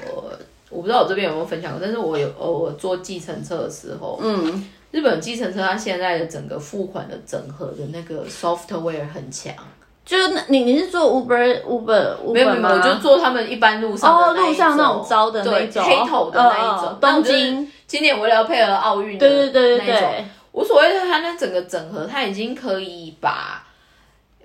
[0.70, 4.68] 我不知道我这边有没有分享过，但是我有偶尔坐计程车的时候，嗯。
[4.92, 9.52] 日本计程车它现在的整个付款的整合的那个 software 很强，
[10.04, 10.16] 就
[10.46, 15.82] 你你是做 Uber Uber Uber 没有没有，我就做他们一般路上哦路上那种招的那种。
[15.82, 16.96] 黑头的那一种。
[17.00, 17.68] 东京。
[17.86, 23.61] 今年为了要配合奥运，对对对对对，无所谓，它那整个整合，它已经可以把。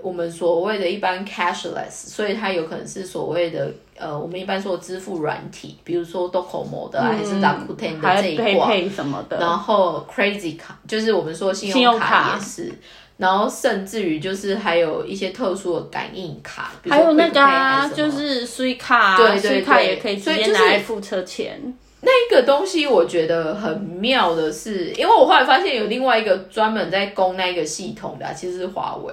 [0.01, 8.71] 我们所谓的一般 cashless，所以它有可能是所谓的呃，我们一般说支付软体，比如说 Docomo 的还是 Rakuten 的这一挂。
[8.89, 12.71] 什么的，然后 Crazy 卡就是我们说信用卡也是，
[13.17, 21.59] 然后甚至于就是还有一些特殊的感应卡，还有那个啊，就是 s 卡，对对卡也可以直接拿来付车钱。
[22.01, 29.11] 那个东西我觉得很妙的是，因为我后来发现有另外一个专门在供那个系统的，其实是华为。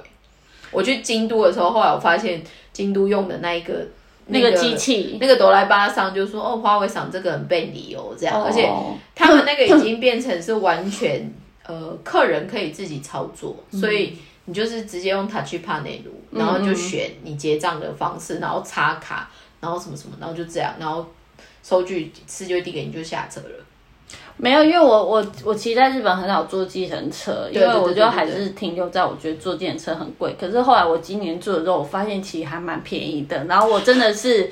[0.75, 3.87] 我去京都的时候，后来我发现京都用的那一个
[4.27, 8.69] 那个机器，那个哆来巴桑就说：“哦，华为厂这个很被理哦，这样，而且
[9.15, 11.33] 他们那个已经变成是完全
[11.67, 14.17] 呃，客人可以自己操作，所以
[14.47, 15.55] 你就是直接用 Touch
[16.05, 21.07] 录，然后就选你结账的方式，然后插卡，然后什么什么，然后就这样，然后
[21.63, 23.65] 收据吃就递给你，就下车了。”
[24.37, 30.35] 没有，因为我我我其实在日本很少坐计程车，因为我就还是停留在我觉得坐计程车很贵。
[30.39, 33.45] 可是后来我今年坐的时候，我发现其实还蛮便宜的。
[33.45, 34.51] 然后我真的是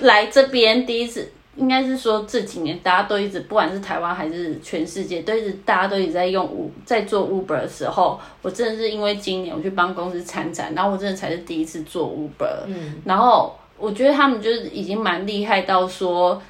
[0.00, 12.66] 来这边第一次，应该是说这几年大家都一直，不管是台湾还是全世界，都一直大家都一直在用 U 在做 Uber 的时候，我真的是因为今年我去帮公司参展，然后我真的才是第一次做 Uber。
[12.66, 16.40] 嗯，然后我觉得他们就是已经蛮厉害到说，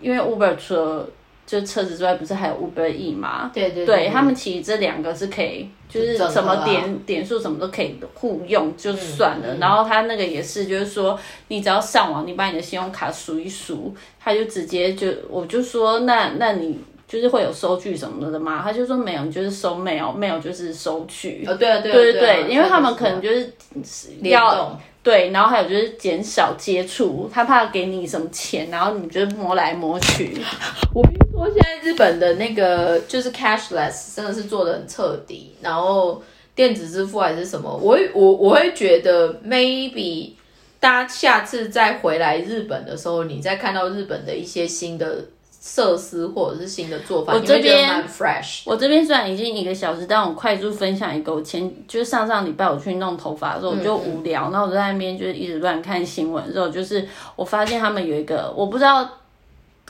[0.00, 1.08] 因为 Uber 除了
[1.46, 3.50] 就车子之外，不是还有 Uber E 吗？
[3.52, 9.56] 对对对他们其实这两个是可以，就是什么点点数什么都可以互用，就算嗯了。
[9.56, 11.18] 然后他那个也是，就是说
[11.48, 16.78] 你只要上网，你把你的信用卡数一数，他就直接就我就说那那你。
[17.06, 18.62] 就是会有收据什么的吗？
[18.64, 21.44] 他就说没有，你就是收 mail，mail 就是收据。
[21.46, 23.52] 哦，对啊对啊对对啊因为他们可能就是
[24.20, 24.78] 联要动。
[25.04, 30.34] 对，然后还有就是减少接触，他怕给你什么钱，然后你就摸来摸去。
[30.94, 36.22] 我跟你说，现在日本的那个就是 cashless 真的是做的很彻底，然后
[36.54, 40.30] 电子支付还是什么，我会我我会觉得 maybe
[40.80, 45.22] 大家下次再回来日本的时候，你再看到日本的一些新的
[45.66, 48.60] 设施或者是新的做法，我这边蛮 fresh。
[48.66, 59.08] 我这边虽然已经一个小时，但我快速分享一个，我前就是上上礼拜我去弄头发的时候，我就无聊，然后我在那边就是一直乱看新闻，之后就是我发现他们有一个，我不知道。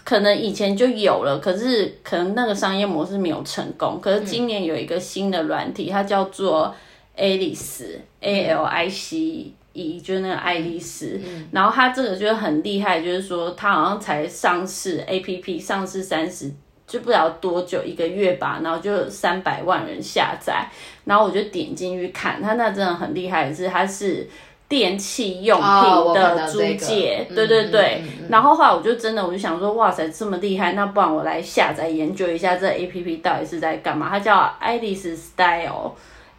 [0.05, 3.99] 可能以前就有了，可是可能那个商业模式没有成功。
[4.03, 6.75] 可是今年有一个新的软体，它叫做
[7.17, 11.21] Alice，A L I C E，就是那个爱丽丝。
[11.53, 16.51] 然后它这个就是很厉害，就是说它好像才上市 A P P 上市三十
[16.87, 20.67] 就不知道多久一个月吧，然后就三百万人下载。
[21.05, 24.27] 然后我就点进去看，它那真的很厉害的是，它是。
[24.67, 28.01] 电器用品的租借，嗯对对对。
[28.03, 34.09] 嗯嗯然后后来我就真的我就想说，哇塞，这么厉害，那不然我来下载研究一下这 A P P 到底是在干嘛？
[34.09, 35.93] 它叫 Alice Style。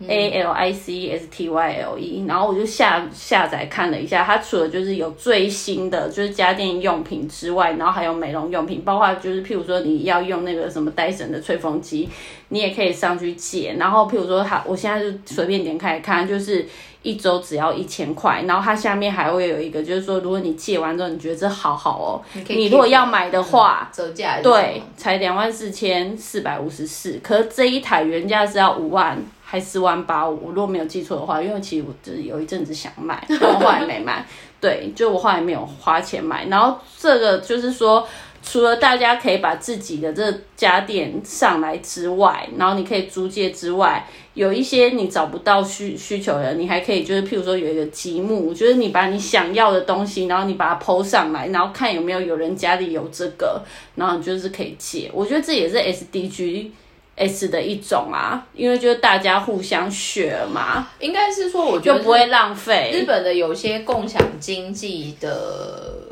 [0.08, 12.10] A L I C S T Y L E，然后我就下下载看了一下，它除了就是有最新的就是家电用品之外，然后还有美容用品，包括就是譬如说你要用那个什么戴森的吹风机，
[12.50, 13.76] 你也可以上去借。
[13.80, 16.66] 然后譬如说它，我现在就随便点开看，就是
[17.02, 22.10] 一周只要一千块，然后它下面还会有一个，就是说如果你借完之后你觉得这好好哦，
[22.50, 29.18] 你如果要买的话，折价对，才两万四千四百五十四，可是这一台原价是要五万
[29.60, 34.26] 四万八五，我如果没有记错的话，因为其实我就是有一阵子想买，我后来没买。
[34.62, 36.48] 对，就我后来没有花钱买。
[36.48, 38.08] 然后这个就是说，
[38.42, 53.62] 除了大家可以把自己的这家电上来之外，然后你可以租借之外，有一些你找不到需需求的，你还可以就是譬如说有一个积木，就是你把你想要的东西，然后你把它抛上来，然后看有没有有人家里有这个，
[53.94, 55.12] 然后你就是可以借。
[55.14, 56.72] 我觉得这也是 SDG。
[57.18, 62.92] S 的一种啊，因为就是大家互相 share 嘛，应该是说，我觉得就不会浪费。
[62.94, 66.10] 日本的有些共享经济的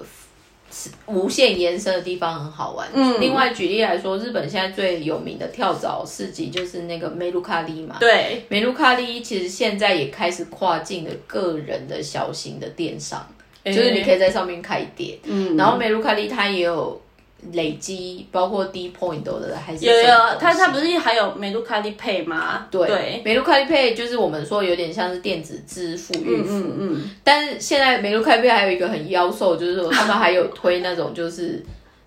[1.05, 2.87] 无限延伸的地方很好玩。
[2.93, 7.97] 嗯，另外举例来说，日本现在最有名的跳蚤市集就是那个梅卢卡利嘛。
[7.99, 13.27] 对，梅卢卡利其实现在也开始跨境的个人的小型的电商，
[13.65, 15.17] 就是你可以在上面开店。
[15.25, 17.01] 嗯，然后梅卢卡利它也有。
[17.51, 22.65] 累积包括低 point 的还是有有它它不是还有美露卡利 Pay 吗？
[22.71, 31.63] 对，美卢卡利 Pay 就是我们说有点像是电子支付预付，嗯嗯，但是现在美卢卡利 Pay 还有一个很妖兽，就是说他们还有推那种就是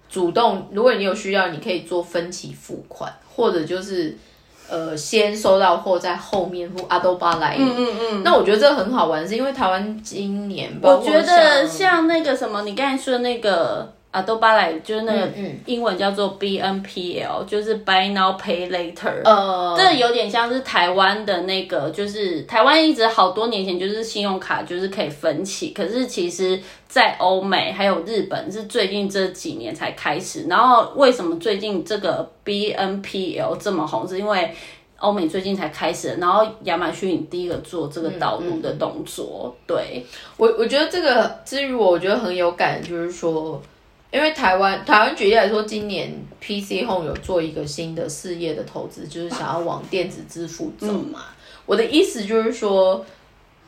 [0.08, 4.16] 主动，如果你有需要，你可以做分期付款，或者就是
[4.68, 7.56] 呃先收到货在后面付阿多巴来。
[7.58, 8.22] 嗯嗯嗯。
[8.24, 13.95] 那我觉得这个很好玩，是因为台湾今年我觉得像像那个什么，你刚才说的那个。
[14.16, 19.20] 阿多巴莱就是那个嗯英文叫做 BNPL，就是 Buy Now Pay Later。
[19.22, 26.58] 呃，这有点像是台湾的那个，就是台湾一直好多年前就是信用卡就是可以分期，可是其实，
[26.88, 30.46] 在欧美还有日本是最近这几年才开始。
[30.48, 34.08] 然后为什么最近这个 BNPL 这么红？
[34.08, 34.50] 是因为
[34.96, 39.54] 欧美最近才开始，然后亚马逊第一个做这个导入的动作。
[39.66, 40.02] 对
[40.38, 43.60] 我我觉得这个至于我，我觉得很有感，就是说。
[44.16, 46.10] 因为台湾，台湾举例来说，今年
[46.40, 51.24] PC Home 有做一个新的事业的投资，就是想要往电子支付走嘛。
[51.66, 53.04] 我的意思就是说，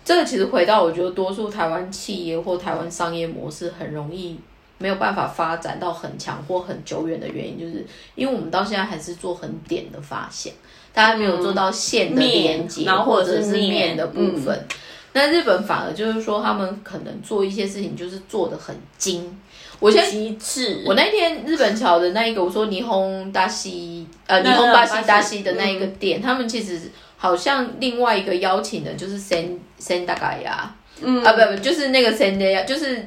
[0.03, 4.41] 这个其实回到我觉得多数台湾企业或台湾商业模式很容易
[4.79, 7.85] 没有办法发展到很强或很久远的原因，就是
[8.15, 10.55] 因为我们到现在还是做很点的发现，
[10.95, 14.67] 大家没有做到线的连接，然后或者是面的部分。
[15.13, 19.39] 那日本反而就是说，他们可能做一些事情就是做的很精。
[19.81, 20.83] 我现在极致。
[20.87, 26.81] 我那天日本桥的那一个，我说霓虹大西呃霓虹巴西大西的那一个店，他们其实
[27.17, 33.07] 好像另外一个邀请的就是 Sen Sen 大概呀，嗯啊不不就是那个 Sen 呀，就是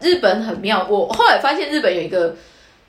[0.00, 0.86] 日本很妙。
[0.88, 2.34] 我后来发现日本有一个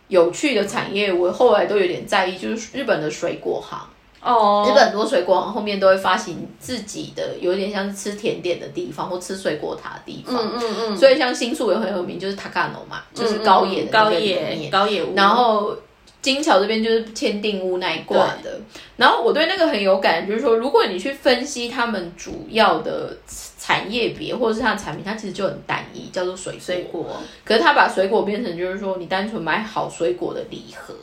[0.07, 3.79] 有趣的产业，我后来都有点在意，就是日本的水果行。
[4.23, 10.35] 哦，日本很多水果行后面都会发行自己的，有点像是吃甜点的地方或吃水果塔的地方。
[10.37, 10.97] 嗯嗯嗯。
[10.97, 15.15] 所以像新宿也很有名，就是 Takano 嘛，就是高野的高野高野屋。
[15.15, 15.75] 然后
[16.21, 18.59] 金桥这边就是签订屋那一挂的。
[18.95, 23.17] 然后我对那个很有感，就是说，如果你去分析他们主要的
[23.57, 27.07] 产业别或者是它的产品，它其实就很单一，叫做水水果。
[27.43, 30.93] 可是他把水果变成就是说，你单纯买好水果的礼盒，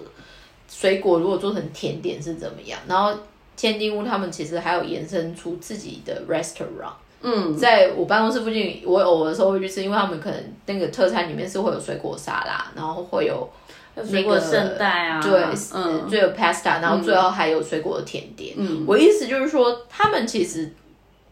[0.78, 2.78] 水果如果做成甜点是怎么样？
[2.86, 3.12] 然后
[3.56, 6.92] 千金屋他们其实还有延伸出自己的 restaurant。
[7.20, 13.50] 嗯，在我办公室附近，我偶尔的时候会去吃，因为他们可能那个特餐里面是会有水果沙拉，然后会有
[14.08, 15.42] 水果圣代啊，对，
[15.74, 18.54] 嗯，最有 pasta，然后最后还有水果的甜点。
[18.56, 20.72] 嗯，我意思就是说，他们其实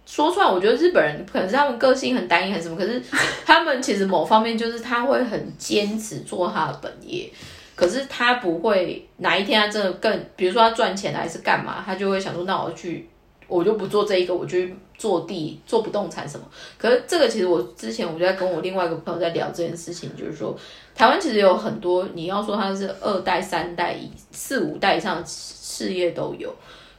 [0.05, 3.01] 说出来，我觉得日本人可能是他们个性很单一，很什么，可是
[3.45, 7.31] 他们其实某方面就是他会很坚持做他的本业，
[7.77, 13.09] 可是他不会哪一天他真的更，比如说他赚钱还是干嘛，他就会想说，那我去。
[13.49, 16.45] 我就不做这一个，我去做地做不动产什么。
[16.77, 20.53] 可是这个其实我之前我就在跟我另外一个朋友在聊这件事情，就是说
[20.97, 26.53] 台湾其实有很多你要说他是二代、三代、以四五代以上事业都有，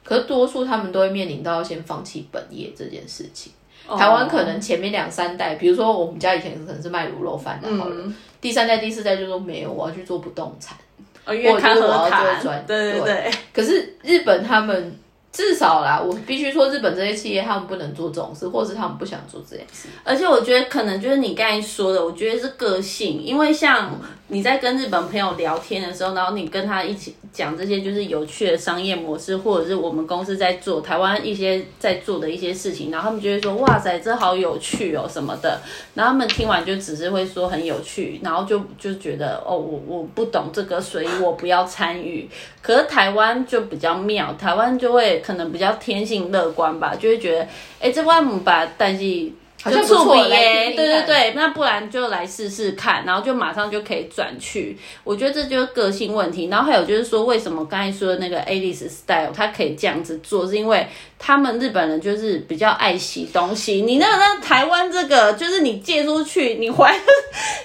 [0.06, 3.52] 可是多数他们都会面临到要先放弃本业这件事情。
[3.86, 10.78] 台湾可能前面两三代，比如说我们家以前可能是卖卤肉饭的，好了，第三代、第四代就说没有，我要去做不动产，
[11.26, 13.32] 我看我要做专，对对对。
[13.54, 15.00] 可是日本他们。
[15.38, 19.88] 至少啦，我必须说，日本这些企业他们不能做这种事，或是他们不想做这件事。
[20.04, 35.62] 而且我觉得可能就是你刚才说的，我觉得是个性，因为像你在跟日本朋友聊天的时候，然后你跟他一起讲这些就是有趣的商业模式，或者是我们公司在做台湾一些在做的一些事情，然后他们就会说哇塞，这好有趣哦什么的。
[35.94, 42.28] 然后他们听完就只是会说很有趣，然后就就觉得哦，我我不懂这个，所以我不要参与。
[42.60, 45.22] 可是台湾就比较妙，台湾就会。
[45.28, 47.48] 可能比较天性乐观吧，就会觉得，
[47.82, 49.30] 哎，这万姆把但是
[49.68, 54.78] 好像不错耶，对对对，那不然就来试试看，然后就马上就可以转去。
[55.04, 56.48] 我觉得这就是个性问题。
[56.48, 60.88] 然后还有就是说，为什么刚才说的那个 Alice Style，他可以这样子做，是因为
[61.20, 63.82] 他们日本人就是比较爱惜东西。
[63.82, 66.96] 你那个那台湾这个，就是你借出去，你还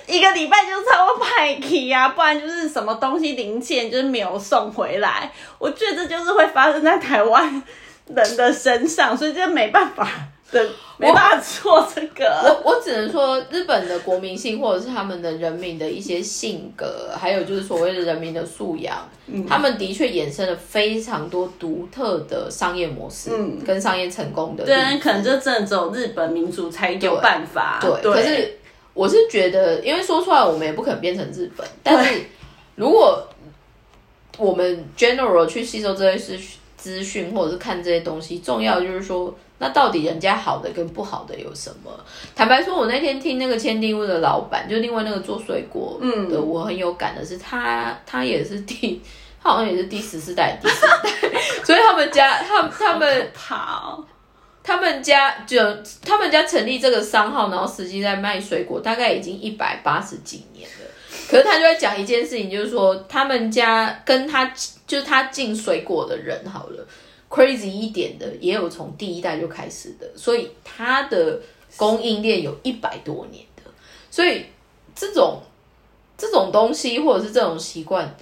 [0.06, 5.30] 一个礼拜就差不多派去啊，不然就是什么东西零件就是没有送回来。
[5.58, 7.62] 我觉得这就是会发生在台湾
[8.08, 10.08] 人的身上，所以这没办法。
[10.52, 10.62] 对，
[10.98, 12.26] 没办法做这个。
[12.44, 19.08] 我我只能说，日本的国民性，或者是他们的人民的一些性格，还有就是所谓的人民的素养，
[19.48, 23.30] 他们的确衍生了非常多独特的商业模式，
[23.64, 24.62] 跟商业成功的。
[24.64, 27.78] 对，可能就真的只有日本民族才有办法。
[27.80, 28.58] 对，可是
[28.92, 32.20] 我是觉得，因为说出来我们也不可能变成日本，但是
[32.74, 33.26] 如果
[34.36, 36.38] 我们 general 去吸收这些资
[36.76, 39.34] 资讯，或者是看这些东西，重要就是说。
[39.62, 41.90] 那到底人家好的跟不好的有什么？
[42.34, 49.00] 坦白说，我那天听那个千丁屋的老板，就另外那个做水果的，我很有感的是，他他也是第，
[49.40, 51.30] 他好像也是第十四代、第四代，
[51.62, 54.04] 所以他们家他他们好，
[54.64, 55.56] 他们家就
[56.04, 60.86] 他们家成立这个商号，然后实际在卖水果，大概已经一百八十几年了。
[61.30, 64.52] 可是他就在讲一件事情，就是说他们家跟他
[64.88, 66.84] 就是他进水果的人好了。
[67.32, 71.40] Crazy 一点的也有从第一代就开始的，所以它的
[71.78, 73.42] 供应链有一百多年。
[73.56, 73.62] 的，
[74.10, 74.44] 所以
[74.94, 75.40] 这种
[76.18, 78.14] 这种东西或者是这种习惯，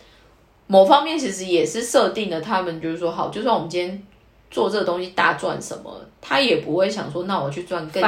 [0.69, 4.03] 某方面其实也是设定了他们就是说，好，就算我们今天
[4.49, 8.01] 做这个东西大赚什么，他也不会想说，那我去赚更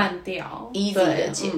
[0.73, 1.51] easy 的钱，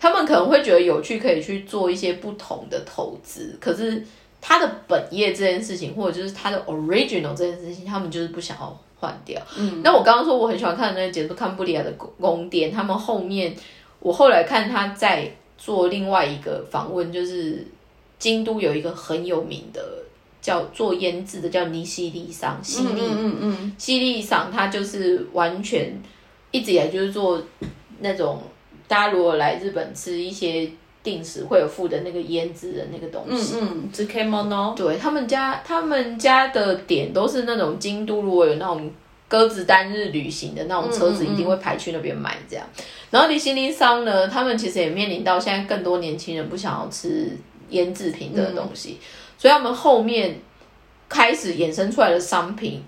[0.00, 4.04] 他们可能会觉得有趣，可以去做一些不同的投资，可是。
[4.46, 9.40] 他的本业这件事情，或者就是他的 original 这件事情，他们就是不想要换掉。
[9.56, 13.56] 嗯，那我刚刚说我很喜欢看的那个节目《看布里亚的宫殿》，他们后面
[14.00, 17.66] 我后来看他在做另外一个访问，就是
[18.18, 19.82] 京都有一个很有名的
[20.42, 25.98] 叫做腌制的叫尼西利桑，西利，嗯嗯，西利桑，他就是完全
[26.50, 27.42] 一直以来就是做
[28.00, 28.42] 那种
[28.86, 30.70] 大家如果来日本吃一些。
[31.04, 38.90] 定时会有附的那个腌制的那个东西，嗯嗯，只 K mono，对他们家，他们家的点都是那种京都，如果有那种
[39.28, 42.66] 鸽子单日旅行的那种车子，一定会排去那边买这样。
[43.10, 47.30] 然后离心林商呢，他们其实也面临到现在更多年轻人不想要吃
[47.68, 48.98] 腌制品的东西，
[49.36, 50.40] 所以他们后面
[51.08, 52.82] 开始衍生出来的商品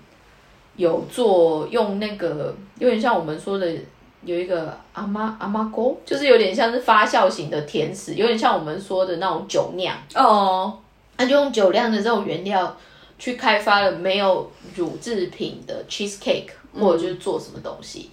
[0.75, 3.71] 有做用那个有点像我们说的。
[4.23, 10.77] 有一个阿妈阿妈锅，就是有点像是发酵型的甜食，有点像我们说的那种酒酿哦。
[11.17, 12.77] 他就用酒酿的这种原料
[13.17, 16.49] 去开发了没有乳制品的 cheese cake，
[16.79, 18.11] 或者就是做什么东西。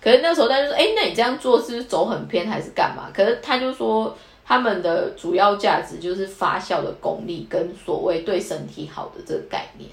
[0.00, 4.14] 可是那时候他就说：“哎，那你这样做是走很偏还是干嘛？”可是他就说
[4.44, 9.88] 他们的主要价值就是发酵的功力跟所谓对身体好的这个概念。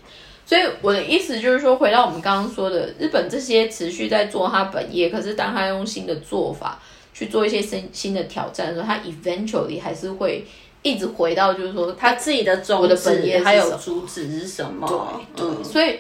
[0.50, 6.82] 所以我的意思就是说，回到我们刚刚说的，日本这些持续在做他本业，可是当他用新的做法
[7.14, 10.44] 去做一些新新的挑战的时候，他 eventually 还是会
[10.82, 15.22] 一直回到，就是说他自己的宗旨还有主旨是什么？
[15.36, 16.00] 对对，所以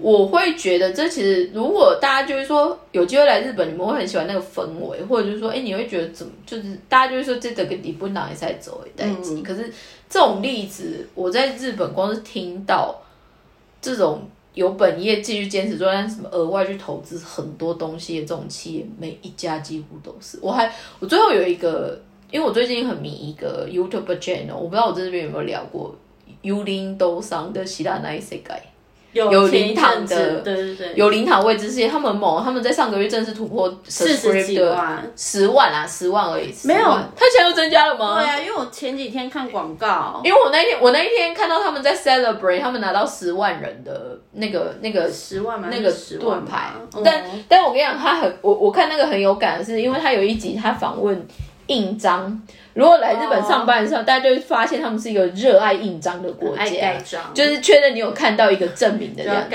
[0.00, 6.32] 我会觉得这其实，如果大家就是说有机会来日本，你们会很喜欢那个氛围，或者就是说，哎，你会觉得怎么？
[6.46, 9.42] 就是大家就是说，这个跟你不拿也在走一代机。
[9.42, 9.72] 可是
[10.08, 13.02] 这种例子，我在日本光是听到。
[13.80, 14.22] 这种
[14.54, 20.38] 有本业继续坚持做，但什么额外去投资很多东西的这种企业，每一家几乎都是。
[20.42, 21.98] 我还我最后有一个，
[22.30, 25.94] 因为我最近很迷一个 YouTube channel，我不知道我在这边有没有聊过
[26.42, 28.42] u l i n d o 上的希腊那一世界。
[29.26, 38.22] 有灵堂的，对对对，有灵堂未知世界，他们猛，他们在上个月正式突破四十几万，十万啊，十万而已，没有，他现在又增加了吗？
[38.22, 46.72] 对啊，因为我前几天看广告，因为我那天我那一天看到他们在 celebrate，他们拿到十万人的那个那个十万那个盾牌，
[47.04, 51.26] 但但我跟你讲，他很我我看那个很有感的是，因为他有一集他访问
[51.66, 52.40] 印章。
[52.78, 56.94] 如果来日本上班的时候，大家就会发现他们是一个热爱印章的国家，
[57.34, 59.50] 就是确认你有看到一个证明的这样子。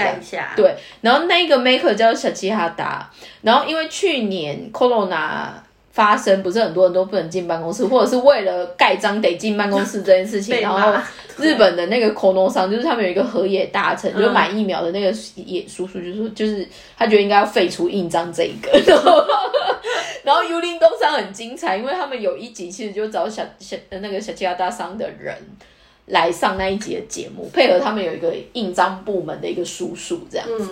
[0.57, 3.09] 对，然后那个 maker 叫小七哈达，
[3.41, 5.45] 然后因为去年 corona
[5.91, 10.93] 发生，不是很多人都不能进办公室，或者是为了盖章得进办公室这件事情， 然后
[11.37, 16.67] 日本的那个 k o n o 商就是他们有一个河野大臣，就买疫苗的那个野叔叔就说，就是
[16.97, 18.69] 他觉得应该要废除印章这一个。
[18.85, 19.23] 然后
[20.25, 25.35] 幽灵东商很精彩，因为他们有一集其实就找小小那个小加大商的人
[26.05, 30.71] 来上那一集的节目，配合他们有一个印章部门的一个叔叔这样子。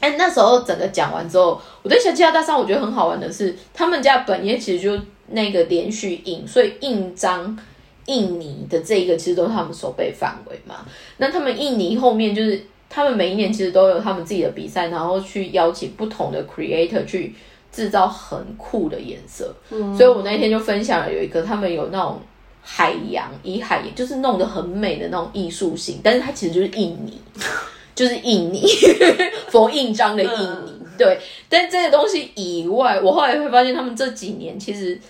[0.00, 4.98] 哎，那时候整个讲完之后，我对小加大商我觉得很好玩的是，他们家本业其实就
[5.28, 7.58] 那个连续印，所以印章
[8.06, 10.86] 印尼的这一个其实都是他们手背范围嘛。
[11.18, 17.34] 那他们印尼后面就是他们每一年其实都有他们自己的比赛，然后去邀请不同的 creator 去。
[17.72, 19.54] 制造很酷的颜色，
[19.96, 22.20] 所以我那天就分享了有一个，他们有那种
[22.62, 27.20] 海洋以海洋，就是弄得很美的那种艺术性，但是它其实就是印泥，
[27.94, 28.62] 就是印泥，
[29.48, 30.80] 佛印章的印泥。
[30.98, 31.18] 对，
[31.48, 35.00] 但这些东西以外，我后来会发现，他们这几年其实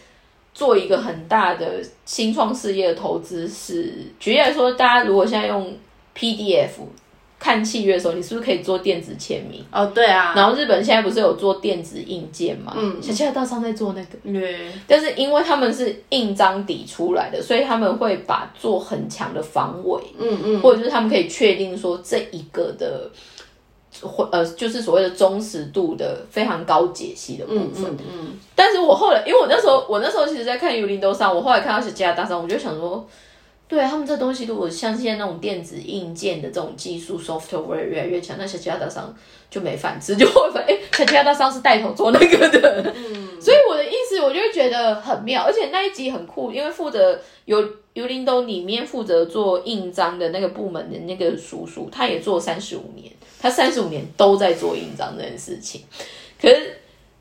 [0.55, 5.75] 做一个很大的新创事业的投资是，举例来说，大家如果现在用
[6.17, 6.69] PDF。
[7.41, 9.65] 看契约的时候，你是不是可以做电子签名？
[9.73, 10.35] 哦，对啊。
[10.37, 12.75] 然后日本现在不是有做电子印件嘛？
[12.77, 13.03] 嗯。
[13.03, 14.19] 小七大商在做那个。
[14.31, 14.71] 对。
[14.87, 19.99] 但是因为他们是印章底出来的，所以他们会把做很强的防伪。
[20.19, 20.61] 嗯嗯。
[20.61, 23.11] 或者就是他们可以确定说这一个的，
[24.03, 27.91] 或呃，就是所谓的忠实度的非常高解析的部分。
[27.93, 28.39] 嗯嗯。
[28.55, 33.09] 但是我后来，因为我那时候，我那时候其实在看尤林都上，我后来看到小七大商，我就想说。
[33.71, 39.15] 对他们这东西，如果像现在那种电子硬件的这种技术 software 越来越强，那小其他大商
[39.49, 42.93] 就没饭吃，就会发现，哎，小其他大商是带头做那个的。
[42.97, 55.83] 嗯，所以我的意思，我就觉得很妙，而且那一集很酷，因为负责有尤林东里面负责做印章的那个部门的那个叔叔，他也做三十五年，他三十五年都在做印章这件事情。
[56.43, 56.77] 可是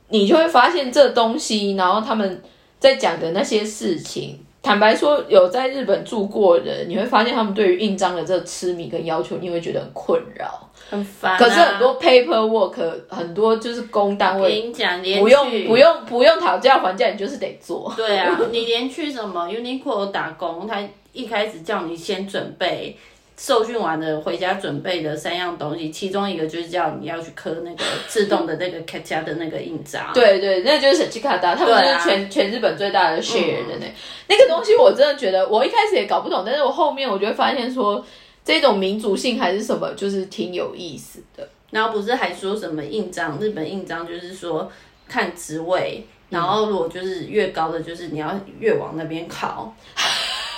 [0.07, 2.41] 你就会发现这东西，然后他们
[2.80, 4.43] 在讲的那些事情。
[4.61, 11.38] 坦白说，有在日本住过的人，你会发现他们对于印章的这个痴迷跟要求，你会觉得很困扰，很烦。
[11.38, 12.76] 可是很多 paperwork，
[13.07, 14.72] 很多就是公单位，
[15.19, 17.91] 不用不用不用讨价还价，你就是得做。
[17.95, 20.81] 对啊，你连去什么 Uniqlo 打工，他
[21.14, 22.98] 一开始叫你先准备。
[23.40, 30.11] 受训完的回家准备的三样东西，其中一个就是叫你要去刻那个自动的那个卡加的那个印章。
[30.14, 33.86] 对对，那就是神奇卡达，他们是全全日本最大的 share 的那
[34.28, 38.06] 那个东西，我真的觉得我一开始也搞不懂，但是我后面我就会发现说，
[38.44, 41.48] 这种民族性还是什么，就是挺有意思的。
[41.72, 44.70] 然后不是还说什么印章，日本印章就是说
[45.07, 49.74] 看职位，然后如果就是越高的，就是你要越往那边靠。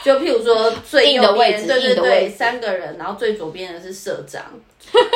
[0.04, 4.44] 就譬如说最右边，对对对，三个人，然后最左边的是社长，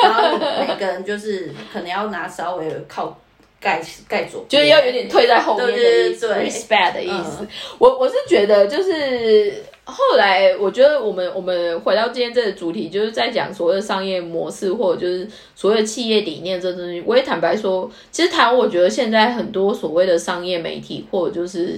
[0.02, 3.18] 然后每个人就是 可能要拿稍微靠
[3.60, 7.46] 盖盖左，就是要有点退在后面的意思，respect 的意思。
[7.78, 17.02] 我我是觉得就是后来我觉得我们我们回到今天这个主题，就是在讲所谓的商业模式或者就是所谓的企业理念这东西。
[17.04, 21.76] 我也坦白说，其实谈我觉得现在很多所谓的商业媒体或者就是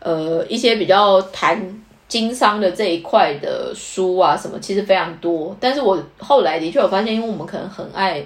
[0.00, 1.78] 呃一些比较谈。
[2.12, 8.22] 经商的这一块的书啊，什么其实非常多，但是我后来的确有发现，因为我们可能很爱，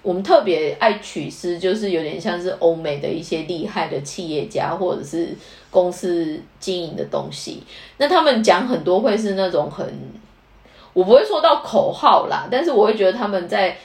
[0.00, 5.28] 我们特别爱取诗，就是有点像是欧美的一些厉害的企业家，或者是
[5.68, 7.62] 公司经营的东西。
[7.98, 9.86] 那他们讲很多会是那种很，
[10.94, 13.76] 我不会说到口号啦，但是我会觉得他们在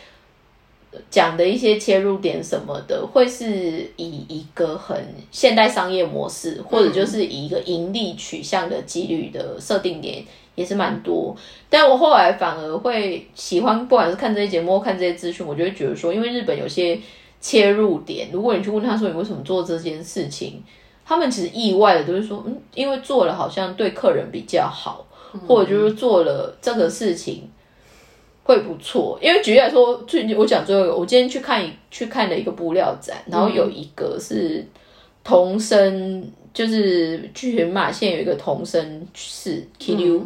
[1.10, 4.98] 讲的一些切入点什么的，会是以一个很
[5.32, 10.24] 现代商业模式，或者就是以一个盈利取向的几率的设定点。
[10.56, 11.36] 也是蛮多，
[11.68, 16.96] 但我后来反而会喜欢，不管是看这些节目，看这些资讯，我就会觉得说，因为日本有些
[17.42, 20.62] 切入点，如果你去问他说你为什么做这件事情，
[21.04, 25.04] 他们其实意外的都是说，嗯，因为做了好像对客人比较好，
[25.48, 27.50] 或者就是做了这个事情
[28.44, 29.18] 会不错。
[29.22, 34.66] 因为举例来说，最近我讲最后一个，我今天去看去看了一个布料展，然后有一个是
[35.24, 36.32] 童生。
[36.54, 40.22] 就是群马县有一个童生市 Kyu，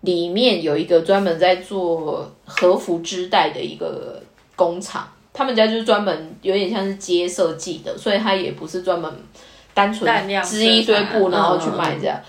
[0.00, 4.20] 里面有一个专门在做和服织带的一个
[4.56, 9.08] 工厂，他们家就是专门有点像是接设计的，所以他也不是专门
[9.72, 10.12] 单纯
[10.42, 12.20] 织一堆布然后去卖这样。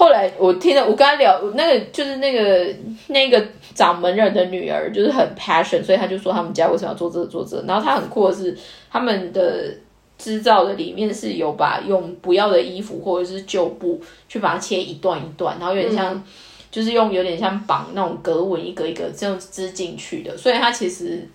[0.00, 2.74] 后来我听了，我跟他聊，那个就是那个
[3.08, 8.56] 那个掌门人的女儿就是很 passion，所以他就说他们家为什么要做这个做这，然后他很酷的是
[8.90, 9.74] 他们的。
[10.22, 13.98] 织造的里面是有把用不要的衣服或者是旧布
[14.28, 16.22] 去把它切一段一段，然后有点像，
[16.70, 21.26] 就是用有点像绑那种格纹一格一格这样织进去的，所以它其实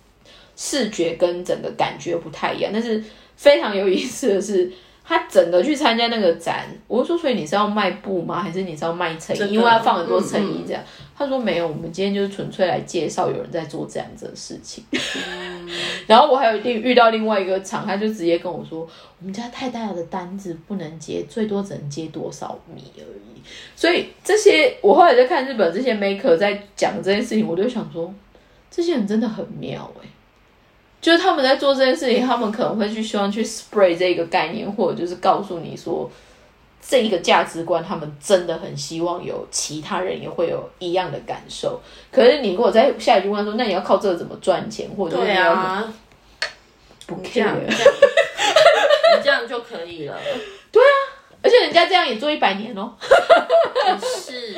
[0.54, 3.02] 视觉跟整个感觉不太一样，但是
[3.34, 4.70] 非常有意思的是。
[5.08, 8.42] 他整个去参加那个展，我说，所以你是要卖布吗？
[8.42, 9.54] 还是你是要卖衬衣？
[9.54, 10.82] 因为要放很多衬衣这样。
[11.16, 14.84] 他说没有，我们今天就是纯粹来介绍有人在做这样子的事情。
[16.08, 18.80] 然后我还有另遇到另外一个厂，他就直接跟我说，
[19.20, 23.40] 我们家太大的单子不能接，最多只能接多少米而已。
[23.76, 28.12] 所以这些我后来在看日本这些 maker 在讲这件事情，我就想说，
[28.70, 30.08] 这些人真的很妙哎。
[31.00, 36.10] 就是他们在做这件事情，他们可能会去希望去 spray 这个概念，或者就是告诉你说，
[36.80, 41.80] 这一个价值观，他们真的很希望有其他人也会有一样的感受。
[42.10, 45.92] 可是你如果在下一句问说，那你要靠这个怎么赚钱，或者对啊，
[47.06, 50.18] 不 care，你这样就可以了。
[50.72, 50.94] 对啊，
[51.42, 52.92] 而且人家这样也做一百年哦。
[54.02, 54.54] 是，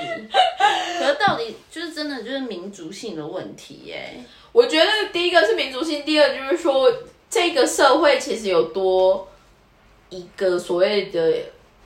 [0.99, 4.15] 可是到底就是真的就是民族性的问题耶。
[4.53, 6.91] 我觉得第一个是民族性，第二就是说
[7.31, 9.29] 这个社会其实有多
[10.09, 11.35] 一个所谓的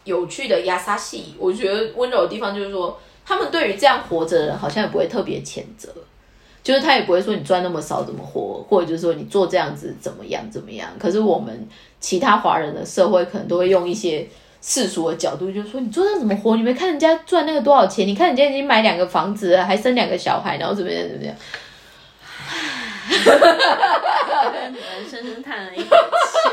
[0.04, 1.34] 有趣的亚萨系。
[1.38, 5.88] 我觉得温柔的地方就是说，他们对于这样活着的人好像也不会特别谴责，
[6.62, 10.88] 就是他也不会说你赚那么少怎么活，或者就是说你做这样子怎么样怎么样。
[10.98, 11.68] 可是我们
[12.00, 14.26] 其他华人的社会可能都会用一些
[14.60, 16.56] 世俗的角度，就是说你做这样怎么活？
[16.56, 18.06] 你没看人家赚那个多少钱？
[18.06, 21.34] 你看人家已经买两个房子，还生两个小孩，然后怎么样怎么样？
[25.08, 26.48] 深深叹了一口气。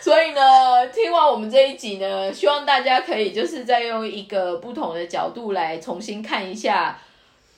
[0.00, 6.98] 所以呢，听完我们这一集呢，希望大家可以就是再用一个不同的角度来重新看一下。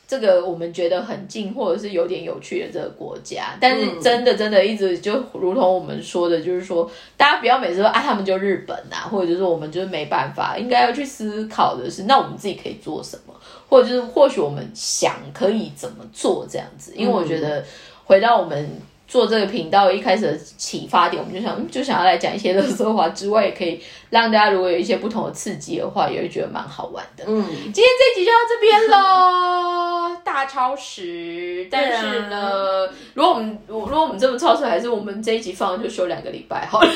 [0.07, 13.28] 这个我们觉得很近，或者是有点有趣的这个国家，但是真的真的一直就如同我们说的，就是说大家不要每次说啊，他们就日本啊，或者就是我们就是没办法，应该要去思考的是，那我们自己可以做什么，
[13.69, 17.65] 或者就是或许我们想可以怎么做这样子，因为我觉得
[18.05, 18.81] 回到我们。
[19.09, 27.25] 做这个频道一开始的启发点，我们就想就想要来讲一些乐色话之外，也可以让大家如果有一些不同的刺激的话，也会觉得蛮好玩的。
[27.27, 31.67] 嗯，今天这集就到这边喽， 大超时。
[31.71, 36.91] 但是呢，如果我们如果我们这么超时，还是我们这一集放就休两个礼拜好了。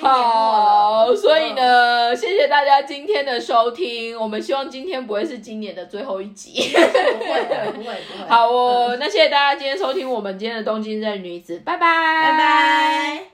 [0.00, 0.77] 好，
[1.16, 4.18] 所以呢，谢谢大家今天的收听。
[4.18, 8.26] 我们希望今天不会是今年的最后一集，不会的，不会，不会。
[8.28, 13.28] 好哦，那谢谢大家今天收听我们今天的东京热女子，拜拜，拜拜。